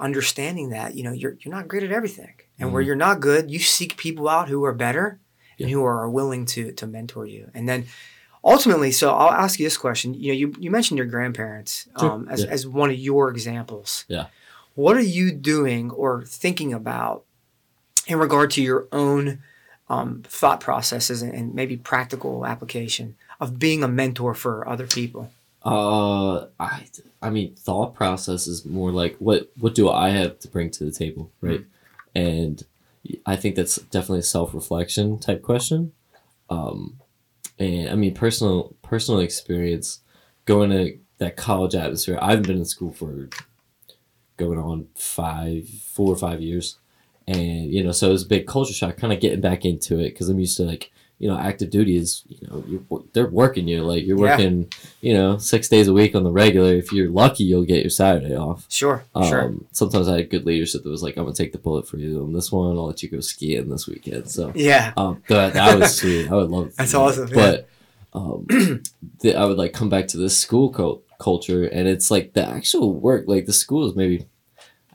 understanding 0.00 0.70
that 0.70 0.94
you 0.94 1.02
know 1.02 1.12
you're 1.12 1.36
you're 1.40 1.54
not 1.54 1.68
great 1.68 1.82
at 1.82 1.90
everything, 1.92 2.34
and 2.58 2.72
where 2.72 2.82
Mhm. 2.82 2.86
you're 2.86 2.96
not 2.96 3.20
good, 3.20 3.50
you 3.50 3.58
seek 3.58 3.96
people 3.96 4.28
out 4.28 4.48
who 4.48 4.64
are 4.64 4.72
better 4.74 5.18
and 5.58 5.68
who 5.70 5.84
are 5.84 6.08
willing 6.08 6.46
to 6.46 6.72
to 6.72 6.86
mentor 6.86 7.26
you, 7.26 7.50
and 7.54 7.68
then 7.68 7.86
ultimately, 8.44 8.92
so 8.92 9.12
I'll 9.12 9.32
ask 9.32 9.58
you 9.58 9.66
this 9.66 9.76
question. 9.76 10.14
You 10.14 10.28
know, 10.32 10.38
you, 10.38 10.54
you 10.60 10.70
mentioned 10.70 10.96
your 10.98 11.06
grandparents 11.08 11.88
Sure, 11.98 12.12
um, 12.12 12.28
as, 12.30 12.44
yeah. 12.44 12.50
as 12.50 12.66
one 12.66 12.88
of 12.90 12.96
your 12.96 13.28
examples. 13.30 14.04
Yeah. 14.08 14.26
What 14.74 14.96
are 14.96 15.00
you 15.02 15.32
doing 15.32 15.90
or 15.90 16.24
thinking 16.24 16.72
about 16.72 17.24
in 18.06 18.16
regard 18.18 18.52
to 18.52 18.62
your 18.62 18.86
own 18.92 19.40
um, 19.88 20.22
thought 20.26 20.60
processes 20.60 21.22
and, 21.22 21.54
maybe 21.54 21.76
practical 21.76 22.46
application 22.46 23.16
of 23.40 23.58
being 23.58 23.82
a 23.82 23.88
mentor 23.88 24.34
for 24.34 24.68
other 24.68 24.86
people? 24.86 25.30
Uh, 25.64 26.46
I, 26.60 26.86
I 27.20 27.30
mean, 27.30 27.54
thought 27.54 27.94
process 27.94 28.46
is 28.46 28.64
more 28.64 28.90
like 28.90 29.16
what 29.18 29.50
what 29.58 29.74
do 29.74 29.90
I 29.90 30.10
have 30.10 30.38
to 30.40 30.48
bring 30.48 30.70
to 30.72 30.84
the 30.84 30.92
table, 30.92 31.30
right? 31.40 31.64
And 32.14 32.62
I 33.26 33.36
think 33.36 33.56
that's 33.56 33.76
definitely 33.76 34.20
a 34.20 34.22
self 34.22 34.54
reflection 34.54 35.18
type 35.18 35.42
question. 35.42 35.92
Um, 36.50 37.00
and 37.58 37.90
I 37.90 37.94
mean, 37.94 38.14
personal 38.14 38.74
personal 38.82 39.20
experience 39.20 40.00
going 40.44 40.70
to 40.70 40.98
that 41.18 41.36
college 41.36 41.74
atmosphere. 41.74 42.18
I've 42.22 42.42
been 42.42 42.58
in 42.58 42.64
school 42.64 42.92
for 42.92 43.28
going 44.36 44.58
on 44.58 44.86
five, 44.94 45.68
four 45.68 46.12
or 46.12 46.16
five 46.16 46.40
years, 46.40 46.78
and 47.28 47.70
you 47.72 47.84
know, 47.84 47.92
so 47.92 48.08
it 48.08 48.12
was 48.12 48.24
a 48.24 48.28
big 48.28 48.46
culture 48.46 48.72
shock. 48.72 48.96
Kind 48.96 49.12
of 49.12 49.20
getting 49.20 49.40
back 49.40 49.64
into 49.64 49.98
it 50.00 50.10
because 50.10 50.28
I'm 50.28 50.38
used 50.40 50.56
to 50.58 50.64
like 50.64 50.90
you 51.20 51.28
know, 51.28 51.36
active 51.36 51.68
duty 51.70 51.96
is 51.96 52.22
you 52.28 52.38
know 52.46 52.64
you're, 52.68 53.02
they're 53.12 53.26
working 53.26 53.66
you 53.66 53.82
like 53.82 54.06
you're 54.06 54.16
Yeah. 54.16 54.36
working 54.36 54.72
you 55.00 55.14
know 55.14 55.36
six 55.36 55.68
days 55.68 55.88
a 55.88 55.92
week 55.92 56.14
on 56.14 56.22
the 56.22 56.30
regular. 56.30 56.72
If 56.74 56.92
you're 56.92 57.10
lucky, 57.10 57.42
you'll 57.42 57.64
get 57.64 57.80
your 57.82 57.90
Saturday 57.90 58.36
off. 58.36 58.66
Sure, 58.68 59.02
Um, 59.16 59.28
sure. 59.28 59.54
Sometimes 59.72 60.06
I 60.08 60.18
had 60.18 60.30
good 60.30 60.46
leadership 60.46 60.84
that 60.84 60.88
was 60.90 61.02
like, 61.02 61.16
"I'm 61.16 61.24
gonna 61.24 61.34
take 61.34 61.50
the 61.52 61.58
bullet 61.58 61.88
for 61.88 61.96
you 61.98 62.22
on 62.22 62.32
this 62.32 62.52
one. 62.52 62.76
I'll 62.76 62.86
let 62.86 63.02
you 63.02 63.08
go 63.10 63.18
skiing 63.18 63.68
this 63.68 63.88
weekend." 63.88 64.30
So 64.30 64.52
Yeah. 64.54 64.92
um, 64.96 65.20
that, 65.28 65.54
that 65.54 65.78
was 65.78 65.96
sweet. 65.96 66.30
I 66.30 66.34
would 66.36 66.50
love. 66.50 66.74
That's 66.76 66.92
that. 66.92 66.98
awesome, 66.98 67.28
yeah. 67.28 67.34
But 67.34 67.68
um, 68.14 68.46
the, 69.20 69.34
I 69.36 69.44
would 69.44 69.58
like 69.58 69.72
come 69.72 69.88
back 69.88 70.06
to 70.08 70.18
this 70.18 70.38
school 70.38 70.70
cult 70.70 71.02
culture, 71.18 71.64
and 71.64 71.88
it's 71.88 72.12
like 72.12 72.32
the 72.34 72.46
actual 72.48 72.92
work. 72.94 73.24
Like 73.26 73.46
the 73.46 73.52
school 73.52 73.88
is 73.88 73.96
maybe 73.96 74.26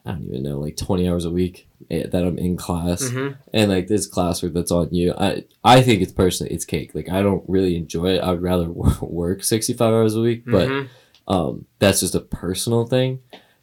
I 0.05 0.11
don't 0.13 0.23
even 0.29 0.43
know, 0.43 0.59
like 0.59 0.77
20 0.77 1.07
hours 1.07 1.25
a 1.25 1.29
week 1.31 1.67
that 1.89 2.23
I'm 2.25 2.37
in 2.37 2.57
class, 2.57 3.09
hmm 3.09 3.29
and 3.53 3.69
like 3.71 3.87
this 3.87 4.09
classwork 4.09 4.53
that's 4.53 4.71
on 4.71 4.89
you. 4.93 5.13
I 5.17 5.43
I 5.63 5.81
think 5.81 6.01
it's 6.01 6.11
personally 6.11 6.53
it's 6.53 6.65
cake. 6.65 6.93
Like 6.95 7.09
I 7.09 7.21
don't 7.21 7.43
really 7.47 7.75
enjoy 7.75 8.15
it. 8.15 8.21
I 8.21 8.31
would 8.31 8.41
rather 8.41 8.69
work 9.01 9.43
65 9.43 9.81
hours 9.93 10.15
a 10.15 10.21
week, 10.21 10.43
but 10.45 10.69
Mhm. 10.69 10.87
um, 11.27 11.65
that's 11.79 11.99
just 12.01 12.15
a 12.15 12.19
personal 12.19 12.85
thing. 12.85 13.19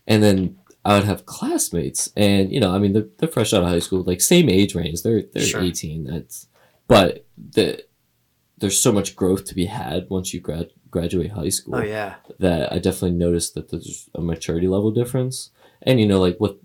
And 0.07 0.23
then 0.23 0.57
I 0.85 0.95
would 0.97 1.05
have 1.05 1.27
classmates, 1.27 2.11
and 2.17 2.51
you 2.53 2.59
know, 2.61 2.75
I 2.75 2.79
mean, 2.79 2.93
they're, 2.95 3.09
they're 3.19 3.29
fresh 3.29 3.53
out 3.53 3.63
of 3.63 3.69
high 3.69 3.81
school, 3.81 4.03
like 4.03 4.21
same 4.21 4.49
age 4.49 4.75
range. 4.75 5.03
They're 5.03 5.23
they're 5.33 5.43
Sure. 5.43 5.63
eighteen. 5.63 6.05
That's 6.05 6.47
but 6.89 7.27
the 7.37 7.85
there's 8.59 8.79
so 8.81 8.93
much 8.93 9.17
growth 9.17 9.45
to 9.47 9.55
be 9.55 9.67
had 9.67 10.09
once 10.11 10.33
you 10.35 10.41
grad 10.41 10.71
graduate 10.91 11.31
high 11.33 11.49
school 11.49 11.77
Oh 11.77 11.83
yeah. 11.83 12.17
that 12.41 12.73
I 12.73 12.79
definitely 12.79 13.13
noticed 13.17 13.55
that 13.55 13.71
there's 13.71 14.09
a 14.15 14.21
maturity 14.21 14.67
level 14.69 14.91
difference. 14.91 15.51
And 15.83 15.99
you 16.01 16.07
know, 16.07 16.21
like 16.21 16.37
what 16.39 16.59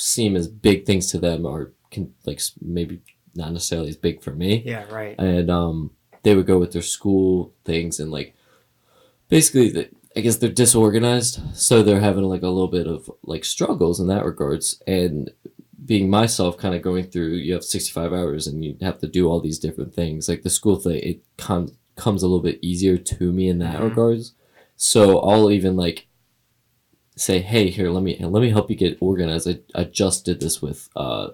seem 0.00 0.36
as 0.36 0.48
big 0.48 0.86
things 0.86 1.06
to 1.10 1.18
them 1.18 1.44
or 1.46 1.72
can 1.90 2.12
like 2.26 2.40
maybe 2.60 3.00
not 3.34 3.52
necessarily 3.52 3.88
as 3.88 3.96
big 3.96 4.22
for 4.22 4.32
me 4.32 4.62
Yeah. 4.64 4.84
Right. 4.90 5.14
and 5.18 5.50
um, 5.50 5.90
they 6.22 6.34
would 6.34 6.46
go 6.46 6.58
with 6.58 6.72
their 6.72 6.82
school 6.82 7.52
things 7.64 8.00
and 8.00 8.10
like 8.10 8.34
basically 9.28 9.70
the, 9.70 9.88
I 10.16 10.20
guess 10.20 10.36
they're 10.36 10.50
disorganized, 10.50 11.40
so 11.56 11.82
they're 11.82 12.00
having 12.00 12.24
like 12.24 12.42
a 12.42 12.48
little 12.48 12.68
bit 12.68 12.86
of 12.88 13.08
like 13.22 13.44
struggles 13.44 14.00
in 14.00 14.08
that 14.08 14.24
regards. 14.24 14.82
And 14.86 15.30
being 15.84 16.10
myself, 16.10 16.56
kind 16.58 16.74
of 16.74 16.82
going 16.82 17.04
through, 17.04 17.34
you 17.34 17.52
have 17.54 17.62
sixty 17.64 17.92
five 17.92 18.12
hours 18.12 18.48
and 18.48 18.64
you 18.64 18.76
have 18.82 18.98
to 18.98 19.06
do 19.06 19.28
all 19.28 19.40
these 19.40 19.60
different 19.60 19.94
things. 19.94 20.28
Like 20.28 20.42
the 20.42 20.50
school 20.50 20.76
thing, 20.76 20.98
it 21.02 21.20
comes 21.36 21.72
comes 21.94 22.22
a 22.24 22.26
little 22.26 22.42
bit 22.42 22.58
easier 22.60 22.96
to 22.96 23.32
me 23.32 23.48
in 23.48 23.58
that 23.60 23.76
Mhm. 23.80 23.84
regards. 23.90 24.34
So 24.74 25.20
I'll 25.20 25.50
even 25.52 25.76
like 25.76 26.06
say, 27.20 27.40
hey, 27.40 27.68
here, 27.70 27.90
let 27.90 28.02
me 28.02 28.16
let 28.20 28.40
me 28.40 28.50
help 28.50 28.70
you 28.70 28.76
get 28.76 28.98
organized. 29.00 29.48
I, 29.48 29.58
I 29.80 29.84
just 29.84 30.24
did 30.24 30.40
this 30.40 30.60
with 30.62 30.88
uh 30.96 31.28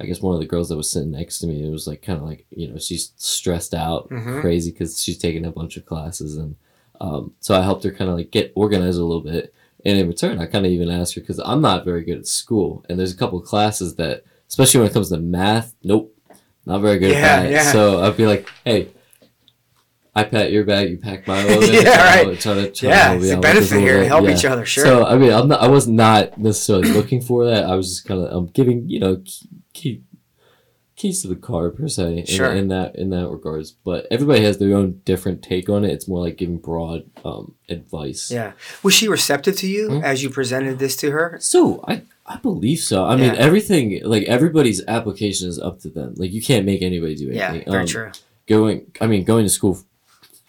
I 0.00 0.06
guess 0.06 0.20
one 0.22 0.34
of 0.34 0.40
the 0.40 0.46
girls 0.46 0.68
that 0.68 0.76
was 0.76 0.90
sitting 0.90 1.10
next 1.10 1.40
to 1.40 1.46
me, 1.48 1.66
it 1.66 1.70
was 1.70 1.88
like 1.88 2.02
kind 2.02 2.20
of 2.20 2.24
like, 2.24 2.46
you 2.50 2.68
know, 2.68 2.78
she's 2.78 3.12
stressed 3.16 3.74
out, 3.74 4.08
Mhm. 4.10 4.40
crazy 4.40 4.70
because 4.70 5.02
she's 5.02 5.18
taking 5.18 5.44
a 5.44 5.50
bunch 5.50 5.76
of 5.76 5.84
classes. 5.86 6.36
And 6.36 6.54
um, 7.00 7.34
so 7.40 7.54
I 7.56 7.62
helped 7.62 7.82
her 7.84 7.90
kind 7.90 8.08
of 8.10 8.16
like 8.16 8.30
get 8.30 8.52
organized 8.54 8.98
a 9.00 9.04
little 9.04 9.22
bit. 9.22 9.52
And 9.84 9.98
in 9.98 10.06
return, 10.08 10.38
I 10.38 10.46
kind 10.46 10.64
of 10.66 10.70
even 10.72 10.88
asked 10.90 11.14
her 11.14 11.20
because 11.20 11.40
I'm 11.40 11.60
not 11.60 11.84
very 11.84 12.04
good 12.04 12.18
at 12.18 12.26
school. 12.28 12.84
And 12.88 12.98
there's 12.98 13.12
a 13.12 13.16
couple 13.16 13.38
of 13.40 13.44
classes 13.44 13.96
that, 13.96 14.24
especially 14.48 14.80
when 14.80 14.88
it 14.90 14.92
comes 14.92 15.08
to 15.10 15.18
math, 15.18 15.74
nope, 15.82 16.14
not 16.64 16.80
very 16.80 16.98
good 16.98 17.10
Yeah, 17.12 17.16
at 17.18 17.42
that. 17.42 17.50
yeah. 17.50 17.72
So 17.72 18.00
I'd 18.02 18.16
be 18.16 18.26
like, 18.26 18.48
hey, 18.64 18.88
I 20.14 20.24
pat 20.24 20.50
your 20.50 20.64
bag, 20.64 20.90
you 20.90 20.96
pack 20.98 21.26
mine 21.26 21.46
a 21.46 21.48
little 21.50 21.60
bit. 21.70 21.84
Yeah, 21.84 22.24
right. 22.26 22.40
Try 22.40 22.54
to, 22.54 22.70
try 22.72 22.88
Yeah. 22.90 23.12
It's 23.14 23.26
a 23.28 23.34
out 23.36 23.40
with 23.42 23.42
this 23.42 23.70
benefit 23.70 23.80
here. 23.80 24.04
Help 24.04 24.24
Yeah. 24.24 24.34
each 24.36 24.44
other. 24.44 24.64
Sure. 24.66 24.84
So 24.84 25.04
I 25.06 25.16
mean, 25.16 25.32
I'm 25.32 25.48
not. 25.48 25.60
I 25.60 25.68
was 25.68 25.86
not 25.86 26.38
necessarily 26.38 26.90
looking 26.90 27.20
for 27.20 27.44
that. 27.46 27.64
I 27.64 27.74
was 27.76 27.88
just 27.88 28.04
kind 28.06 28.20
of. 28.24 28.32
I'm 28.32 28.46
giving 28.48 28.88
you 28.88 28.98
know 29.00 29.22
key, 29.74 30.02
keys 30.96 31.22
to 31.22 31.28
the 31.28 31.36
car 31.36 31.70
per 31.70 31.86
se 31.86 32.18
in, 32.18 32.26
Sure. 32.26 32.52
in 32.52 32.68
that 32.68 32.96
in 32.96 33.10
that 33.10 33.28
regards. 33.28 33.70
But 33.70 34.06
everybody 34.10 34.42
has 34.42 34.58
their 34.58 34.76
own 34.76 35.00
different 35.04 35.42
take 35.42 35.68
on 35.68 35.84
it. 35.84 35.90
It's 35.92 36.08
more 36.08 36.20
like 36.24 36.36
giving 36.36 36.58
broad 36.58 37.04
um, 37.24 37.54
advice. 37.68 38.30
yeah. 38.30 38.52
Was 38.82 38.94
she 38.94 39.06
receptive 39.08 39.56
to 39.58 39.68
you 39.68 39.88
Mhm. 39.88 40.02
as 40.02 40.22
you 40.22 40.30
presented 40.30 40.78
this 40.80 40.96
to 40.96 41.12
her? 41.12 41.38
So 41.40 41.84
I 41.86 42.02
I 42.26 42.36
believe 42.38 42.80
so. 42.80 43.04
I 43.04 43.14
mean, 43.16 43.30
everything 43.36 44.00
like 44.04 44.24
everybody's 44.24 44.82
application 44.88 45.48
is 45.48 45.58
up 45.60 45.78
to 45.80 45.88
them. 45.88 46.14
Like 46.16 46.32
you 46.32 46.42
can't 46.42 46.66
make 46.66 46.82
anybody 46.82 47.14
do 47.14 47.28
anything. 47.30 47.62
Yeah. 47.66 47.70
Very 47.70 47.82
Um, 47.82 47.86
true. 47.86 48.10
Going. 48.48 48.86
I 49.00 49.06
mean, 49.06 49.24
going 49.24 49.44
to 49.44 49.50
school 49.50 49.78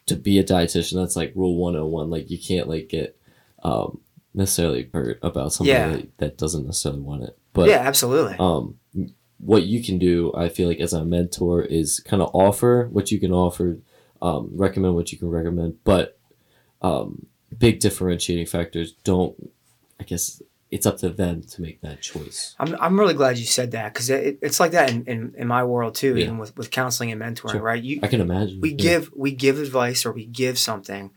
to 0.10 0.16
be 0.16 0.38
a 0.40 0.44
dietitian. 0.44 0.96
That's 0.96 1.16
like 1.16 1.32
rule 1.36 1.56
one 1.56 1.74
hundred 1.74 1.86
one. 1.88 2.10
Like 2.10 2.30
you 2.30 2.38
can't 2.38 2.68
like 2.68 2.90
get 2.90 3.18
um, 3.64 4.00
necessarily 4.34 4.90
hurt 4.94 5.20
about 5.24 5.54
somebody 5.54 5.72
Yeah. 5.78 5.90
that, 5.92 6.18
that 6.18 6.38
doesn't 6.38 6.66
necessarily 6.66 7.02
want 7.02 7.24
it. 7.24 7.38
But 7.54 7.70
yeah. 7.70 7.78
Absolutely. 7.80 8.36
um 8.40 8.76
what 9.42 9.64
you 9.64 9.82
can 9.82 9.98
do 9.98 10.34
i 10.36 10.50
feel 10.50 10.68
like 10.68 10.82
as 10.82 10.92
a 10.92 11.06
mentor 11.06 11.62
is 11.62 12.02
kind 12.02 12.22
of 12.22 12.30
offer 12.34 12.90
what 12.92 13.10
you 13.10 13.18
can 13.22 13.32
offer 13.32 13.80
um, 14.22 14.50
recommend 14.54 14.96
what 14.96 15.14
you 15.14 15.18
can 15.18 15.30
recommend 15.30 15.78
but 15.86 16.20
um, 16.82 17.26
big 17.58 17.80
differentiating 17.80 18.46
factors 18.46 18.92
don't 19.06 19.36
i 19.98 20.04
guess 20.04 20.42
it's 20.72 20.86
up 20.86 20.98
to 21.00 21.10
them 21.10 21.42
to 21.42 21.62
make 21.62 21.82
that 21.82 22.00
choice 22.02 22.56
I'm, 22.60 22.76
I'm 22.80 23.00
really 23.00 23.16
glad 23.16 23.38
you 23.38 23.46
said 23.46 23.72
that 23.72 23.94
because 23.94 24.10
it, 24.10 24.38
it's 24.42 24.60
like 24.60 24.72
that 24.72 24.92
in, 24.92 25.04
in, 25.06 25.34
in 25.38 25.48
my 25.48 25.64
world 25.64 25.96
too, 25.96 26.16
Yeah. 26.16 26.26
even 26.26 26.38
with, 26.38 26.56
with 26.58 26.70
counseling 26.72 27.12
and 27.12 27.20
mentoring, 27.22 27.52
Sure. 27.54 27.62
right? 27.62 27.82
You 27.84 28.00
i 28.04 28.08
can 28.08 28.22
imagine 28.22 28.62
we 28.62 28.70
yeah. 28.72 28.76
give 28.78 29.12
we 29.16 29.32
give 29.32 29.58
advice 29.60 30.06
or 30.06 30.12
we 30.12 30.26
give 30.26 30.60
something. 30.60 31.12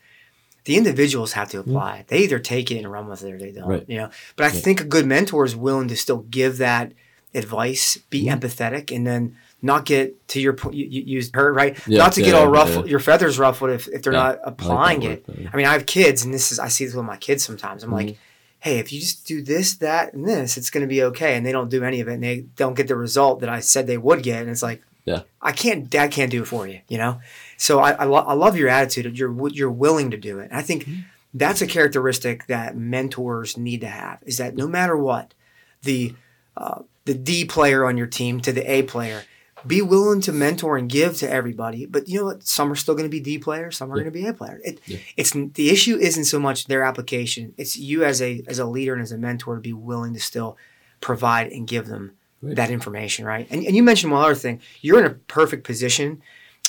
The 0.65 0.77
individuals 0.77 1.33
have 1.33 1.51
to 1.51 1.59
apply. 1.59 1.97
it. 1.99 2.07
They 2.09 2.19
either 2.19 2.39
take 2.39 2.71
it 2.71 2.79
and 2.79 2.91
run 2.91 3.09
with 3.09 3.25
it 3.25 3.33
or 3.33 3.39
they 3.39 3.51
don't. 3.51 3.63
Mm-hmm. 3.65 3.71
Right. 3.71 3.85
You 3.89 3.97
know, 3.99 4.11
but 4.37 4.45
I 4.45 4.55
Yeah. 4.55 4.61
think 4.61 4.81
a 4.81 4.85
good 4.85 5.07
mentor 5.07 5.45
is 5.45 5.57
willing 5.57 5.89
to 5.89 5.97
still 5.97 6.19
give 6.31 6.59
that 6.59 6.93
advice, 7.35 7.97
be 8.11 8.25
Mhm. 8.27 8.41
empathetic, 8.41 8.95
and 8.95 9.07
then 9.07 9.37
not 9.61 9.85
get 9.85 10.29
to 10.29 10.41
your 10.41 10.53
point. 10.53 10.75
You, 10.77 10.87
you 10.87 11.03
used 11.03 11.35
her 11.35 11.53
right, 11.53 11.77
Yeah, 11.87 11.99
not 11.99 12.13
to 12.15 12.23
get 12.23 12.35
all 12.35 12.47
ruffled, 12.49 12.89
your 12.89 13.01
feathers 13.01 13.39
ruffled 13.39 13.71
if, 13.71 13.89
if 13.89 14.03
they're 14.03 14.13
not 14.13 14.37
I 14.39 14.39
like 14.39 14.41
applying 14.45 15.03
it. 15.03 15.27
word. 15.29 15.51
I 15.53 15.57
mean, 15.57 15.67
I 15.67 15.73
have 15.73 15.87
kids, 15.87 16.25
and 16.25 16.33
this 16.33 16.53
is 16.53 16.59
I 16.59 16.69
see 16.69 16.85
this 16.85 16.95
with 16.95 17.05
my 17.07 17.17
kids 17.17 17.45
sometimes. 17.45 17.83
I'm 17.83 17.91
Mhm. 17.91 17.95
like, 17.95 18.19
hey, 18.63 18.79
if 18.79 18.93
you 18.93 19.01
just 19.01 19.27
do 19.27 19.43
this, 19.43 19.75
that, 19.79 20.15
and 20.15 20.25
this, 20.27 20.57
it's 20.57 20.71
going 20.71 20.83
to 20.83 20.87
be 20.87 21.03
okay. 21.03 21.37
And 21.37 21.45
they 21.45 21.51
don't 21.51 21.69
do 21.69 21.83
any 21.83 22.01
of 22.01 22.07
it, 22.07 22.15
and 22.15 22.23
they 22.23 22.41
don't 22.55 22.75
get 22.77 22.87
the 22.87 22.95
result 22.97 23.41
that 23.41 23.49
I 23.49 23.59
said 23.59 23.87
they 23.89 23.99
would 23.99 24.23
get. 24.23 24.41
And 24.43 24.51
it's 24.51 24.63
like, 24.63 24.81
Yeah. 25.05 25.23
I 25.41 25.51
can't, 25.51 25.91
Dad 25.91 26.13
can't 26.13 26.31
do 26.31 26.43
it 26.43 26.47
for 26.47 26.69
you, 26.69 26.79
you 26.89 26.97
know. 26.97 27.21
So 27.57 27.81
I, 27.81 27.91
I, 27.93 28.05
lo- 28.05 28.25
I 28.27 28.35
love 28.35 28.57
your 28.57 28.69
attitude. 28.69 29.19
You're 29.19 29.49
you're 29.49 29.71
willing 29.71 30.13
to 30.13 30.17
do 30.17 30.39
it. 30.39 30.51
And 30.51 30.59
I 30.59 30.63
think 30.63 30.85
Mhm. 30.85 31.05
that's 31.35 31.61
a 31.61 31.67
characteristic 31.67 32.47
that 32.47 32.77
mentors 32.77 33.57
need 33.57 33.81
to 33.81 33.89
have. 33.89 34.19
Is 34.25 34.37
that 34.39 34.55
no 34.57 34.69
matter 34.69 34.97
what, 34.97 35.35
the 35.83 36.15
uh, 36.57 36.83
the 37.05 37.15
D 37.15 37.45
player 37.45 37.85
on 37.85 37.97
your 37.97 38.07
team 38.07 38.41
to 38.43 38.53
the 38.53 38.63
A 38.71 38.83
player. 38.83 39.25
Be 39.67 39.83
willing 39.83 40.21
to 40.23 40.33
mentor 40.33 40.77
and 40.77 40.89
give 40.89 41.17
to 41.19 41.31
everybody, 41.31 41.87
but 41.87 42.09
you 42.09 42.19
know 42.19 42.27
what? 42.27 42.43
Some 42.43 42.71
are 42.73 42.75
still 42.77 42.95
going 42.95 43.05
to 43.07 43.11
be 43.11 43.21
D 43.21 43.39
players. 43.39 43.77
Some 43.77 43.91
are 43.93 43.97
Yeah. 43.97 44.03
going 44.05 44.13
to 44.13 44.19
be 44.21 44.27
A 44.27 44.33
players. 44.35 44.61
It, 44.65 44.81
Yeah. 44.87 44.99
it's 45.17 45.33
the 45.33 45.71
issue 45.71 45.97
isn't 45.97 46.25
so 46.25 46.39
much 46.41 46.67
their 46.67 46.83
application 46.85 47.55
it's 47.57 47.77
you 47.77 48.05
as 48.05 48.21
a 48.21 48.43
as 48.49 48.59
a 48.59 48.65
leader 48.67 48.93
and 48.95 49.03
as 49.03 49.13
a 49.13 49.19
mentor 49.19 49.55
to 49.57 49.61
be 49.61 49.73
willing 49.73 50.15
to 50.15 50.21
still 50.21 50.57
provide 51.01 51.51
and 51.53 51.67
give 51.67 51.87
them 51.87 52.13
that 52.43 52.71
information, 52.71 53.25
right? 53.25 53.47
And, 53.51 53.65
and 53.65 53.77
you 53.77 53.83
mentioned 53.85 54.11
one 54.13 54.23
other 54.25 54.35
thing. 54.35 54.61
You're 54.81 54.99
in 54.99 55.07
a 55.07 55.11
perfect 55.11 55.65
position 55.65 56.23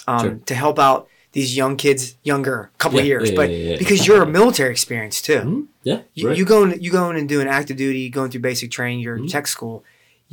um, 0.07 0.19
Sure. 0.19 0.39
to 0.45 0.53
help 0.55 0.77
out 0.77 1.07
these 1.31 1.57
young 1.57 1.77
kids, 1.77 2.15
younger, 2.23 2.69
couple 2.77 2.99
Yeah, 2.99 3.05
years, 3.05 3.31
but 3.31 3.49
because 3.79 4.05
you're 4.05 4.21
a 4.21 4.27
military 4.27 4.69
experience 4.69 5.19
too. 5.19 5.39
Mhm. 5.39 5.65
Yeah. 5.81 6.01
You, 6.13 6.27
right. 6.27 6.37
you 6.37 6.45
going 6.45 6.79
you 6.81 6.91
going 6.91 7.17
and 7.17 7.27
doing 7.27 7.47
active 7.47 7.77
duty, 7.77 8.09
going 8.09 8.29
through 8.29 8.41
basic 8.41 8.69
training, 8.69 8.99
your 8.99 9.17
Mhm. 9.17 9.31
tech 9.31 9.47
school. 9.47 9.83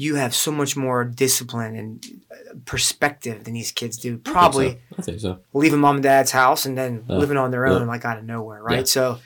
You 0.01 0.15
have 0.17 0.33
so 0.35 0.51
much 0.51 0.77
more 0.77 1.05
discipline 1.05 1.75
and 1.77 2.05
uh, 2.31 2.55
perspective 2.65 3.45
than 3.45 3.55
these 3.55 3.73
kids 3.73 3.97
do. 3.99 4.09
I 4.09 4.13
think 4.15 4.27
so. 4.27 4.33
Probably 4.33 4.79
I 4.99 5.03
think 5.03 5.21
so. 5.21 5.39
leaving 5.53 5.81
mom 5.81 5.97
and 5.97 6.03
dad's 6.03 6.31
house 6.31 6.65
and 6.67 6.77
then 6.79 7.05
Uh, 7.09 7.17
living 7.19 7.37
on 7.37 7.51
their 7.51 7.67
yeah. 7.67 7.75
own, 7.75 7.87
like 7.87 8.05
out 8.05 8.19
of 8.19 8.25
nowhere, 8.25 8.63
right? 8.63 8.79
Yeah. 8.79 8.85
So 8.85 9.19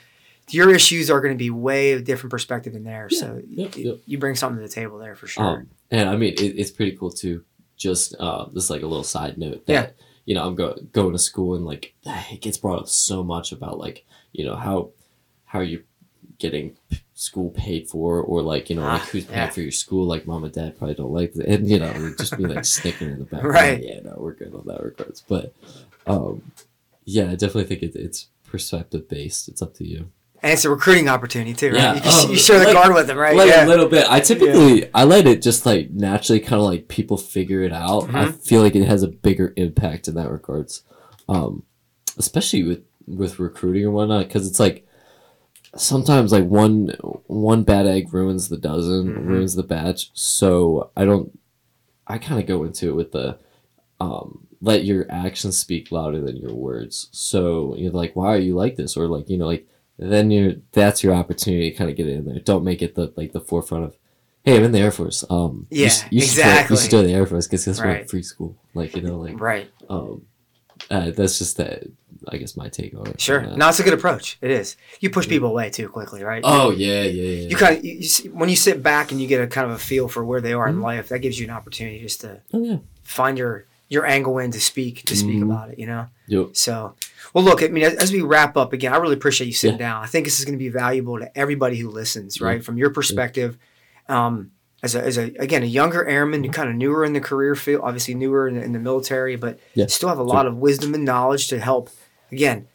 your 0.49 0.69
issues 0.73 1.09
are 1.09 1.21
going 1.21 1.33
to 1.33 1.37
be 1.37 1.49
way 1.49 1.93
a 1.93 2.01
different 2.01 2.31
perspective 2.31 2.73
than 2.73 2.83
theirs. 2.83 3.13
Yeah. 3.13 3.19
So 3.21 3.41
Yep, 3.47 3.75
y- 3.75 3.81
yep. 3.83 3.97
you 4.05 4.17
bring 4.17 4.35
something 4.35 4.57
to 4.61 4.67
the 4.67 4.73
table 4.81 4.97
there 4.99 5.15
for 5.15 5.27
sure. 5.27 5.43
Um, 5.45 5.69
and 5.91 6.09
I 6.09 6.15
mean, 6.17 6.33
it, 6.33 6.41
it's 6.59 6.71
pretty 6.71 6.95
cool 6.97 7.11
too. 7.11 7.43
Just 7.77 8.15
uh, 8.19 8.45
this 8.53 8.65
is 8.65 8.69
like 8.69 8.83
a 8.83 8.87
little 8.87 9.03
side 9.15 9.37
note 9.37 9.65
that 9.67 9.73
Yeah. 9.73 9.87
you 10.25 10.35
know 10.35 10.45
I'm 10.47 10.55
go- 10.55 10.77
going 10.91 11.13
to 11.13 11.19
school 11.19 11.55
and 11.55 11.65
like 11.65 11.93
it 12.33 12.41
gets 12.41 12.57
brought 12.57 12.79
up 12.79 12.89
so 12.89 13.23
much 13.23 13.51
about 13.51 13.77
like 13.79 14.05
you 14.33 14.43
know 14.45 14.55
how 14.55 14.89
how 15.45 15.61
you 15.61 15.83
getting 16.37 16.75
school 17.17 17.49
paid 17.51 17.87
for 17.87 18.19
or 18.21 18.41
like 18.41 18.69
you 18.69 18.75
know 18.75 18.81
like 18.81 19.01
Ah, 19.01 19.09
who's 19.11 19.23
paying 19.25 19.37
yeah. 19.39 19.49
for 19.49 19.61
your 19.61 19.71
school 19.71 20.05
like 20.05 20.27
mom 20.27 20.43
and 20.43 20.51
dad 20.53 20.77
probably 20.77 20.95
don't 20.95 21.13
like 21.13 21.31
that 21.33 21.45
and 21.47 21.65
you 21.69 21.79
know 21.79 22.13
just 22.17 22.37
be 22.37 22.45
like 22.45 22.65
sticking 22.77 23.09
in 23.09 23.19
the 23.19 23.23
back 23.25 23.41
Right. 23.41 23.81
yeah 23.81 24.01
no 24.03 24.15
we're 24.17 24.33
good 24.33 24.53
on 24.53 24.63
that 24.67 24.83
regards 24.83 25.21
but 25.21 25.53
um 26.07 26.51
yeah 27.05 27.23
I 27.31 27.35
definitely 27.35 27.63
think 27.65 27.83
it, 27.83 27.95
it's 27.95 28.27
perspective 28.43 29.07
based 29.07 29.47
it's 29.47 29.61
up 29.61 29.73
to 29.75 29.87
you 29.87 30.11
and 30.43 30.51
it's 30.51 30.65
a 30.65 30.69
recruiting 30.69 31.07
opportunity 31.09 31.53
too, 31.53 31.67
right? 31.71 31.75
Yeah. 31.75 31.93
You, 31.95 32.01
Oh, 32.03 32.29
you 32.31 32.37
share 32.37 32.59
the 32.59 32.65
like- 32.65 32.73
guard 32.75 32.93
with 32.93 33.07
them, 33.07 33.17
right? 33.17 33.35
like 33.35 33.47
yeah. 33.49 33.65
a 33.65 33.67
little 33.67 33.87
bit. 33.87 34.05
I 34.07 34.19
typically 34.19 34.93
I 34.93 35.03
let 35.05 35.25
it 35.25 35.41
just 35.41 35.65
like 35.65 35.89
naturally 35.91 36.39
kind 36.41 36.59
of 36.61 36.67
like 36.67 36.87
people 36.87 37.17
figure 37.17 37.61
it 37.63 37.71
out. 37.73 38.13
I 38.13 38.25
Mhm. 38.25 38.41
feel 38.45 38.61
like 38.61 38.75
it 38.75 38.85
has 38.85 39.01
a 39.01 39.07
bigger 39.07 39.53
impact 39.55 40.07
in 40.07 40.13
that 40.15 40.29
regards, 40.29 40.83
um, 41.29 41.63
especially 42.17 42.61
with 42.63 42.81
with 43.07 43.39
recruiting 43.39 43.85
and 43.85 43.93
whatnot. 43.93 44.27
Because 44.27 44.47
it's 44.47 44.59
like 44.59 44.85
sometimes 45.75 46.31
like 46.31 46.45
one 46.45 46.89
one 47.27 47.63
bad 47.63 47.85
egg 47.85 48.13
ruins 48.13 48.49
the 48.49 48.57
dozen, 48.57 49.07
Mhm. 49.13 49.25
ruins 49.27 49.55
the 49.55 49.63
batch. 49.63 50.11
So 50.13 50.91
I 50.95 51.05
don't. 51.05 51.37
I 52.07 52.17
kind 52.19 52.39
of 52.39 52.47
go 52.47 52.63
into 52.63 52.89
it 52.89 52.95
with 52.95 53.11
the. 53.11 53.37
Um, 53.99 54.47
let 54.61 54.83
your 54.85 55.05
actions 55.09 55.57
speak 55.57 55.91
louder 55.91 56.21
than 56.21 56.37
your 56.37 56.53
words. 56.53 57.07
So 57.11 57.75
you're 57.77 57.91
like, 57.91 58.15
why 58.15 58.27
are 58.33 58.39
you 58.39 58.55
like 58.55 58.75
this? 58.77 58.97
Or 58.97 59.07
like, 59.07 59.29
you 59.29 59.37
know, 59.37 59.45
like 59.47 59.67
then 59.97 60.31
you're 60.31 60.53
that's 60.71 61.03
your 61.03 61.13
opportunity 61.13 61.71
to 61.71 61.77
kind 61.77 61.89
of 61.89 61.95
get 61.95 62.07
in 62.07 62.25
there. 62.25 62.39
Don't 62.39 62.63
make 62.63 62.81
it 62.81 62.95
the 62.95 63.13
like 63.15 63.31
the 63.31 63.39
forefront 63.39 63.85
of, 63.85 63.95
hey, 64.43 64.57
I'm 64.57 64.63
in 64.63 64.71
the 64.71 64.79
Air 64.79 64.91
Force. 64.91 65.23
Um, 65.29 65.67
you 65.69 65.83
Yeah, 65.83 65.89
sh- 65.89 66.03
you 66.11 66.21
Should 66.21 66.35
join, 66.35 66.45
exactly. 66.47 66.75
you 66.75 66.81
should 66.81 66.91
join 66.91 67.05
the 67.05 67.13
Air 67.13 67.25
Force 67.25 67.47
because 67.47 67.65
guess 67.65 67.79
Right. 67.79 67.99
what? 68.01 68.09
Free 68.09 68.23
school. 68.23 68.55
Like 68.73 68.95
you 68.95 69.01
know, 69.01 69.17
like 69.19 69.39
right. 69.39 69.67
um, 69.89 70.23
uh, 70.89 71.11
that's 71.11 71.37
just 71.39 71.57
that. 71.57 71.83
I 72.27 72.37
guess 72.37 72.57
my 72.57 72.69
take 72.69 72.97
on 72.97 73.05
it. 73.07 73.21
Sure. 73.21 73.43
Yeah. 73.43 73.55
No, 73.55 73.69
it's 73.69 73.79
a 73.79 73.83
good 73.83 73.93
approach. 73.93 74.37
It 74.41 74.49
is. 74.49 74.77
You 74.99 75.11
push 75.11 75.27
people 75.27 75.49
away 75.49 75.69
too 75.69 75.87
quickly, 75.89 76.23
right? 76.23 76.41
Oh 76.43 76.71
yeah, 76.71 77.03
yeah, 77.03 77.21
yeah. 77.41 77.47
You 77.49 77.55
kind 77.55 77.77
of 77.77 77.85
you, 77.85 77.93
you 77.99 78.31
when 78.31 78.49
you 78.49 78.55
sit 78.55 78.81
back 78.81 79.11
and 79.11 79.21
you 79.21 79.27
get 79.27 79.41
a 79.41 79.47
kind 79.47 79.69
of 79.69 79.75
a 79.75 79.79
feel 79.79 80.07
for 80.07 80.25
where 80.25 80.41
they 80.41 80.53
are 80.53 80.67
in 80.67 80.77
Mhm. 80.77 80.83
life. 80.83 81.09
That 81.09 81.19
gives 81.19 81.39
you 81.39 81.45
an 81.45 81.51
opportunity 81.51 81.99
just 81.99 82.21
to 82.21 82.41
oh 82.53 82.63
yeah. 82.63 82.77
find 83.03 83.37
your 83.37 83.65
your 83.89 84.07
angle 84.07 84.39
in 84.39 84.49
to 84.51 84.59
speak 84.59 85.03
to 85.03 85.15
speak 85.15 85.37
Mhm. 85.37 85.43
about 85.43 85.69
it. 85.69 85.77
You 85.77 85.85
know. 85.85 86.07
Yep. 86.27 86.55
So, 86.55 86.95
well, 87.35 87.43
look. 87.43 87.61
I 87.61 87.67
mean, 87.67 87.83
as, 87.83 87.93
as 87.95 88.11
we 88.11 88.21
wrap 88.21 88.57
up 88.57 88.73
again, 88.73 88.91
I 88.91 88.97
really 88.97 89.13
appreciate 89.13 89.45
you 89.45 89.53
sitting 89.53 89.79
Yeah. 89.79 89.89
down. 89.93 90.03
I 90.03 90.07
think 90.07 90.25
this 90.25 90.39
is 90.39 90.45
going 90.45 90.57
to 90.57 90.63
be 90.63 90.69
valuable 90.69 91.19
to 91.19 91.37
everybody 91.37 91.77
who 91.77 91.89
listens, 91.91 92.39
Yeah. 92.41 92.47
right? 92.47 92.63
From 92.63 92.77
your 92.79 92.89
perspective, 92.89 93.59
um, 94.09 94.49
as 94.85 94.95
a, 94.95 95.01
as 95.09 95.17
a 95.17 95.23
again 95.45 95.63
a 95.63 95.65
younger 95.79 96.05
airman, 96.05 96.43
Mm-hmm. 96.43 96.51
kind 96.51 96.69
of 96.69 96.75
newer 96.75 97.03
in 97.03 97.13
the 97.13 97.19
career 97.29 97.55
field, 97.55 97.81
obviously 97.83 98.13
newer 98.15 98.47
in 98.47 98.55
the, 98.55 98.63
in 98.63 98.71
the 98.71 98.79
military, 98.79 99.35
but 99.35 99.59
Yeah. 99.73 99.87
still 99.87 100.09
have 100.09 100.19
a 100.19 100.23
lot 100.35 100.45
of 100.45 100.53
wisdom 100.57 100.93
and 100.93 101.03
knowledge 101.03 101.47
to 101.49 101.59
help. 101.59 101.89
Again, 102.31 102.67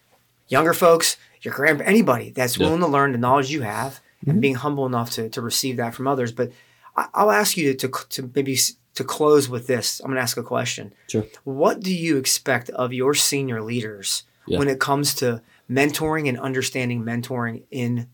younger 0.49 0.75
folks, 0.75 1.17
your 1.43 1.55
grand 1.55 1.81
anybody 1.83 2.31
that's 2.31 2.57
Yeah. 2.59 2.67
willing 2.67 2.81
to 2.81 2.87
learn 2.97 3.12
the 3.12 3.19
knowledge 3.19 3.50
you 3.50 3.62
have 3.62 4.00
and 4.26 4.37
Mhm. 4.38 4.40
being 4.40 4.55
humble 4.57 4.85
enough 4.87 5.11
to, 5.12 5.29
to 5.31 5.40
receive 5.40 5.76
that 5.79 5.95
from 5.95 6.07
others. 6.07 6.32
But 6.32 6.50
I, 6.97 7.06
I'll 7.15 7.30
ask 7.30 7.56
you 7.56 7.73
to, 7.75 7.89
to, 7.89 8.08
to 8.15 8.30
maybe 8.35 8.58
to 8.99 9.04
close 9.04 9.49
with 9.49 9.67
this. 9.69 10.00
I'm 10.00 10.06
going 10.11 10.17
to 10.17 10.23
ask 10.23 10.37
a 10.37 10.43
question. 10.43 10.93
Sure. 11.08 11.25
What 11.45 11.80
do 11.80 11.95
you 11.95 12.17
expect 12.17 12.69
of 12.71 12.93
your 12.93 13.15
senior 13.15 13.63
leaders 13.63 14.25
Yeah. 14.49 14.58
when 14.58 14.69
it 14.69 14.80
comes 14.80 15.15
to 15.17 15.41
mentoring 15.71 16.28
and 16.28 16.39
understanding 16.41 17.04
mentoring 17.04 17.63
in, 17.71 18.08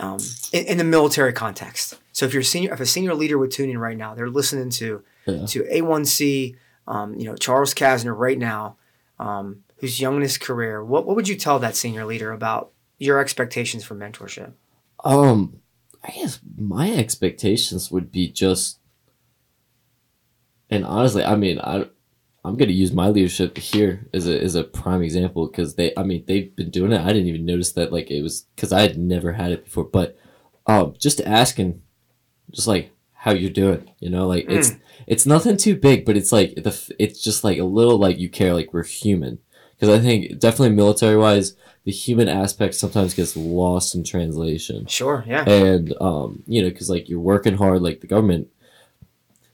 um, 0.00 0.18
in 0.52 0.64
in 0.66 0.78
the 0.78 0.84
military 0.84 1.32
context? 1.32 1.98
So 2.12 2.26
if 2.26 2.32
you're 2.32 2.40
a 2.42 2.44
senior, 2.44 2.72
if 2.72 2.80
a 2.80 2.86
senior 2.86 3.14
leader 3.14 3.38
would 3.38 3.50
tune 3.52 3.70
in 3.70 3.78
right 3.78 3.96
now, 3.96 4.14
they're 4.14 4.28
listening 4.30 4.70
to 4.70 5.02
Yeah. 5.26 5.46
to 5.46 5.62
A1C, 5.64 6.56
um, 6.86 7.14
you 7.14 7.24
know 7.26 7.36
Charles 7.36 7.74
Casner 7.74 8.16
right 8.16 8.38
now, 8.38 8.76
um, 9.18 9.62
who's 9.78 10.00
young 10.00 10.16
in 10.16 10.22
his 10.22 10.38
career. 10.38 10.84
What 10.84 11.06
what 11.06 11.14
would 11.16 11.28
you 11.28 11.36
tell 11.36 11.58
that 11.60 11.76
senior 11.76 12.04
leader 12.04 12.32
about 12.32 12.72
your 12.98 13.18
expectations 13.20 13.84
for 13.84 13.94
mentorship? 13.94 14.52
Um, 15.04 15.60
I 16.02 16.10
guess 16.12 16.40
my 16.56 16.90
expectations 16.92 17.90
would 17.90 18.10
be 18.12 18.28
just, 18.30 18.78
and 20.68 20.84
honestly, 20.84 21.24
I 21.24 21.36
mean, 21.36 21.58
I, 21.60 21.86
I'm 22.44 22.56
gonna 22.56 22.72
use 22.72 22.92
my 22.92 23.08
leadership 23.08 23.58
here 23.58 24.08
as 24.14 24.26
a 24.26 24.42
as 24.42 24.54
a 24.54 24.64
prime 24.64 25.02
example 25.02 25.46
because 25.46 25.74
they, 25.74 25.92
I 25.96 26.02
mean, 26.02 26.24
they've 26.26 26.54
been 26.56 26.70
doing 26.70 26.92
it. 26.92 27.00
I 27.00 27.08
didn't 27.08 27.28
even 27.28 27.44
notice 27.44 27.72
that 27.72 27.92
like 27.92 28.10
it 28.10 28.22
was 28.22 28.46
because 28.56 28.72
I 28.72 28.80
had 28.80 28.96
never 28.98 29.32
had 29.32 29.52
it 29.52 29.64
before. 29.64 29.84
But, 29.84 30.16
um, 30.66 30.94
just 30.98 31.20
asking, 31.20 31.82
just 32.50 32.66
like 32.66 32.92
how 33.12 33.32
you're 33.32 33.50
doing, 33.50 33.90
you 33.98 34.08
know, 34.08 34.26
like 34.26 34.46
it's 34.48 34.72
it's 35.06 35.26
nothing 35.26 35.58
too 35.58 35.76
big, 35.76 36.06
but 36.06 36.16
it's 36.16 36.32
like 36.32 36.54
the 36.54 36.94
it's 36.98 37.22
just 37.22 37.44
like 37.44 37.58
a 37.58 37.64
little 37.64 37.98
like 37.98 38.18
you 38.18 38.30
care, 38.30 38.54
like 38.54 38.72
we're 38.72 38.84
human. 38.84 39.38
Because 39.76 39.98
I 39.98 40.02
think 40.02 40.38
definitely 40.38 40.74
military 40.76 41.16
wise, 41.16 41.56
the 41.84 41.92
human 41.92 42.28
aspect 42.28 42.74
sometimes 42.74 43.14
gets 43.14 43.36
lost 43.36 43.94
in 43.94 44.04
translation 44.04 44.86
Sure, 44.86 45.24
yeah, 45.26 45.44
and 45.48 45.94
um, 46.00 46.42
you 46.46 46.62
know, 46.62 46.68
because 46.70 46.88
like 46.88 47.08
you're 47.08 47.20
working 47.20 47.56
hard, 47.56 47.82
like 47.82 48.00
the 48.00 48.06
government 48.06 48.48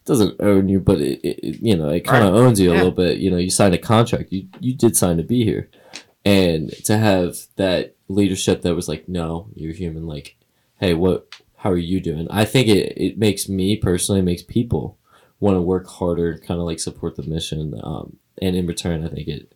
doesn't 0.07 0.41
own 0.41 0.69
you, 0.69 0.81
but 0.81 1.01
it, 1.01 1.21
it 1.23 1.59
you 1.61 1.77
know 1.77 1.89
it 1.91 2.01
kind 2.07 2.25
of 2.25 2.35
owns 2.35 2.59
you 2.59 2.73
a 2.73 2.75
little 2.75 2.93
bit. 2.93 3.19
You 3.19 3.31
know, 3.31 3.37
you 3.37 3.51
signed 3.51 3.75
a 3.75 3.79
contract. 3.79 4.33
You 4.33 4.49
you 4.61 4.75
did 4.75 4.97
sign 4.97 5.19
to 5.19 5.23
be 5.23 5.45
here, 5.45 5.69
and 6.25 6.73
to 6.85 6.97
have 6.97 7.37
that 7.57 7.97
leadership 8.09 8.63
that 8.63 8.75
was 8.75 8.89
like, 8.89 9.09
no, 9.09 9.49
you're 9.55 9.73
human. 9.73 10.07
Like, 10.07 10.37
hey, 10.81 10.95
what? 10.95 11.35
How 11.57 11.73
are 11.73 11.77
you 11.77 12.01
doing? 12.01 12.29
I 12.31 12.45
think 12.45 12.69
it 12.69 12.95
it 12.97 13.19
makes 13.19 13.49
me 13.49 13.77
personally 13.77 14.23
makes 14.23 14.43
people 14.43 14.99
want 15.41 15.57
to 15.57 15.61
work 15.61 15.87
harder, 15.87 16.39
kind 16.39 16.61
of 16.61 16.67
like 16.67 16.79
support 16.79 17.17
the 17.17 17.23
mission. 17.25 17.79
Um, 17.83 18.19
and 18.41 18.55
in 18.55 18.67
return, 18.67 19.05
I 19.05 19.09
think 19.09 19.29
it 19.29 19.53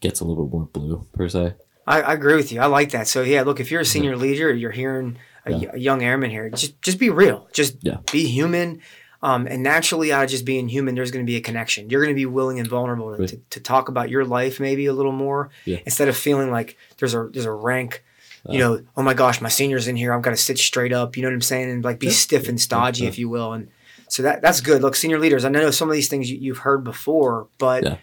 gets 0.00 0.20
a 0.20 0.24
little 0.24 0.46
bit 0.46 0.52
more 0.52 0.66
blue 0.66 1.06
per 1.12 1.28
se. 1.28 1.54
I, 1.86 2.02
I 2.02 2.12
agree 2.14 2.34
with 2.34 2.52
you. 2.52 2.60
I 2.60 2.66
like 2.66 2.90
that. 2.90 3.08
So 3.08 3.22
yeah, 3.22 3.42
look, 3.42 3.60
if 3.60 3.70
you're 3.70 3.80
a 3.80 3.84
senior 3.84 4.16
leader, 4.16 4.52
you're 4.52 4.72
hearing 4.72 5.18
a, 5.46 5.52
Yeah. 5.52 5.70
a 5.74 5.78
young 5.78 6.02
airman 6.02 6.30
here, 6.30 6.50
just 6.50 6.80
just 6.82 6.98
be 6.98 7.10
real, 7.10 7.48
just 7.52 7.76
Yeah. 7.82 7.98
be 8.12 8.26
human. 8.26 8.80
Um, 9.22 9.46
and 9.46 9.62
naturally, 9.62 10.12
out 10.12 10.24
of 10.24 10.30
just 10.30 10.44
being 10.44 10.68
human, 10.68 10.94
there's 10.94 11.10
going 11.10 11.24
to 11.24 11.30
be 11.30 11.36
a 11.36 11.40
connection. 11.40 11.88
You're 11.88 12.02
going 12.02 12.14
to 12.14 12.18
be 12.18 12.26
willing 12.26 12.58
and 12.60 12.68
vulnerable 12.68 13.14
to, 13.16 13.20
Right. 13.22 13.28
to, 13.30 13.40
to 13.50 13.60
talk 13.60 13.88
about 13.88 14.10
your 14.10 14.24
life 14.24 14.60
maybe 14.60 14.86
a 14.86 14.92
little 14.92 15.10
more 15.12 15.50
Yeah. 15.64 15.78
instead 15.86 16.08
of 16.08 16.16
feeling 16.16 16.50
like 16.50 16.76
there's 16.98 17.14
a 17.14 17.28
there's 17.32 17.46
a 17.46 17.52
rank. 17.52 18.04
You 18.48 18.56
Uh. 18.64 18.68
know, 18.76 18.82
oh 18.96 19.02
my 19.02 19.14
gosh, 19.14 19.40
my 19.40 19.48
senior's 19.48 19.88
in 19.88 19.96
here. 19.96 20.12
I've 20.12 20.22
got 20.22 20.30
to 20.30 20.36
sit 20.36 20.58
straight 20.58 20.92
up. 20.92 21.16
You 21.16 21.22
know 21.22 21.28
what 21.28 21.34
I'm 21.34 21.40
saying? 21.40 21.70
And 21.70 21.82
like 21.84 21.98
be 21.98 22.10
stiff 22.10 22.48
and 22.48 22.60
stodgy, 22.60 23.06
if 23.06 23.18
you 23.18 23.28
will. 23.28 23.52
And 23.54 23.68
so 24.08 24.22
that 24.22 24.42
that's 24.42 24.60
good. 24.60 24.82
Look, 24.82 24.94
senior 24.94 25.18
leaders. 25.18 25.44
I 25.44 25.48
know 25.48 25.70
some 25.72 25.88
of 25.88 25.94
these 25.94 26.08
things 26.08 26.30
you, 26.30 26.36
you've 26.38 26.58
heard 26.58 26.84
before, 26.84 27.48
but 27.58 27.98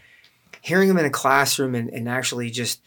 hearing 0.61 0.87
them 0.87 0.97
in 0.97 1.05
a 1.05 1.09
classroom 1.09 1.75
and, 1.75 1.89
and 1.89 2.09
actually 2.09 2.49
just 2.49 2.81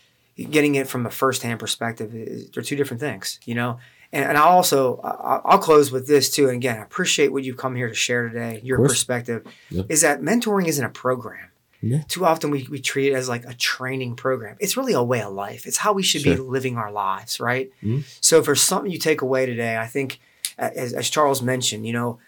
getting 0.50 0.74
it 0.74 0.86
from 0.88 1.06
a 1.06 1.10
firsthand 1.10 1.58
perspective 1.60 2.12
they're 2.52 2.62
two 2.62 2.76
different 2.76 3.00
things, 3.00 3.38
you 3.46 3.54
know. 3.54 3.78
And, 4.12 4.24
and 4.24 4.38
I 4.38 4.42
also 4.42 4.98
I'll 5.02 5.58
close 5.58 5.90
with 5.90 6.06
this 6.06 6.30
too. 6.30 6.46
And 6.48 6.56
again, 6.56 6.78
I 6.78 6.82
appreciate 6.82 7.32
what 7.32 7.44
you've 7.44 7.56
come 7.56 7.74
here 7.76 7.88
to 7.88 7.94
share 7.94 8.28
today. 8.28 8.60
Your 8.62 8.78
perspective 8.78 9.44
Yeah. 9.70 9.82
is 9.88 10.02
that 10.02 10.20
mentoring 10.22 10.66
isn't 10.66 10.84
a 10.84 10.88
program. 10.90 11.48
Yeah. 11.82 12.02
Too 12.08 12.24
often 12.24 12.50
we, 12.50 12.66
we 12.70 12.80
treat 12.80 13.12
it 13.12 13.14
as 13.14 13.28
like 13.28 13.44
a 13.44 13.54
training 13.54 14.16
program. 14.16 14.56
It's 14.60 14.76
really 14.76 14.94
a 14.94 15.02
way 15.02 15.20
of 15.22 15.32
life. 15.32 15.66
It's 15.66 15.76
how 15.76 15.92
we 15.92 16.02
should 16.02 16.22
be 16.22 16.34
living 16.36 16.76
our 16.78 16.90
lives, 16.90 17.38
right? 17.38 17.70
Mhm. 17.82 18.04
So 18.20 18.38
if 18.38 18.46
there's 18.46 18.62
something 18.62 18.90
you 18.90 18.98
take 18.98 19.20
away 19.22 19.44
today, 19.46 19.76
I 19.76 19.86
think 19.86 20.18
as, 20.58 20.94
as 20.94 21.10
Charles 21.10 21.42
mentioned, 21.42 21.86
you 21.86 21.92
know, 21.92 22.18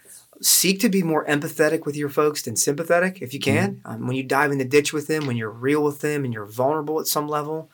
seek 0.41 0.79
to 0.81 0.89
be 0.89 1.03
more 1.03 1.25
empathetic 1.27 1.85
with 1.87 1.97
your 1.97 2.09
folks 2.11 2.43
than 2.43 2.55
sympathetic 2.55 3.21
if 3.23 3.33
you 3.35 3.41
can. 3.41 3.81
Um, 3.85 4.07
when 4.07 4.15
you 4.17 4.23
dive 4.23 4.53
in 4.53 4.59
the 4.59 4.65
ditch 4.65 4.93
with 4.93 5.07
them, 5.09 5.27
when 5.27 5.37
you're 5.37 5.51
real 5.51 5.83
with 5.83 6.01
them 6.03 6.25
and 6.25 6.33
you're 6.33 6.45
vulnerable 6.47 7.01
at 7.01 7.07
some 7.09 7.27
level, 7.27 7.71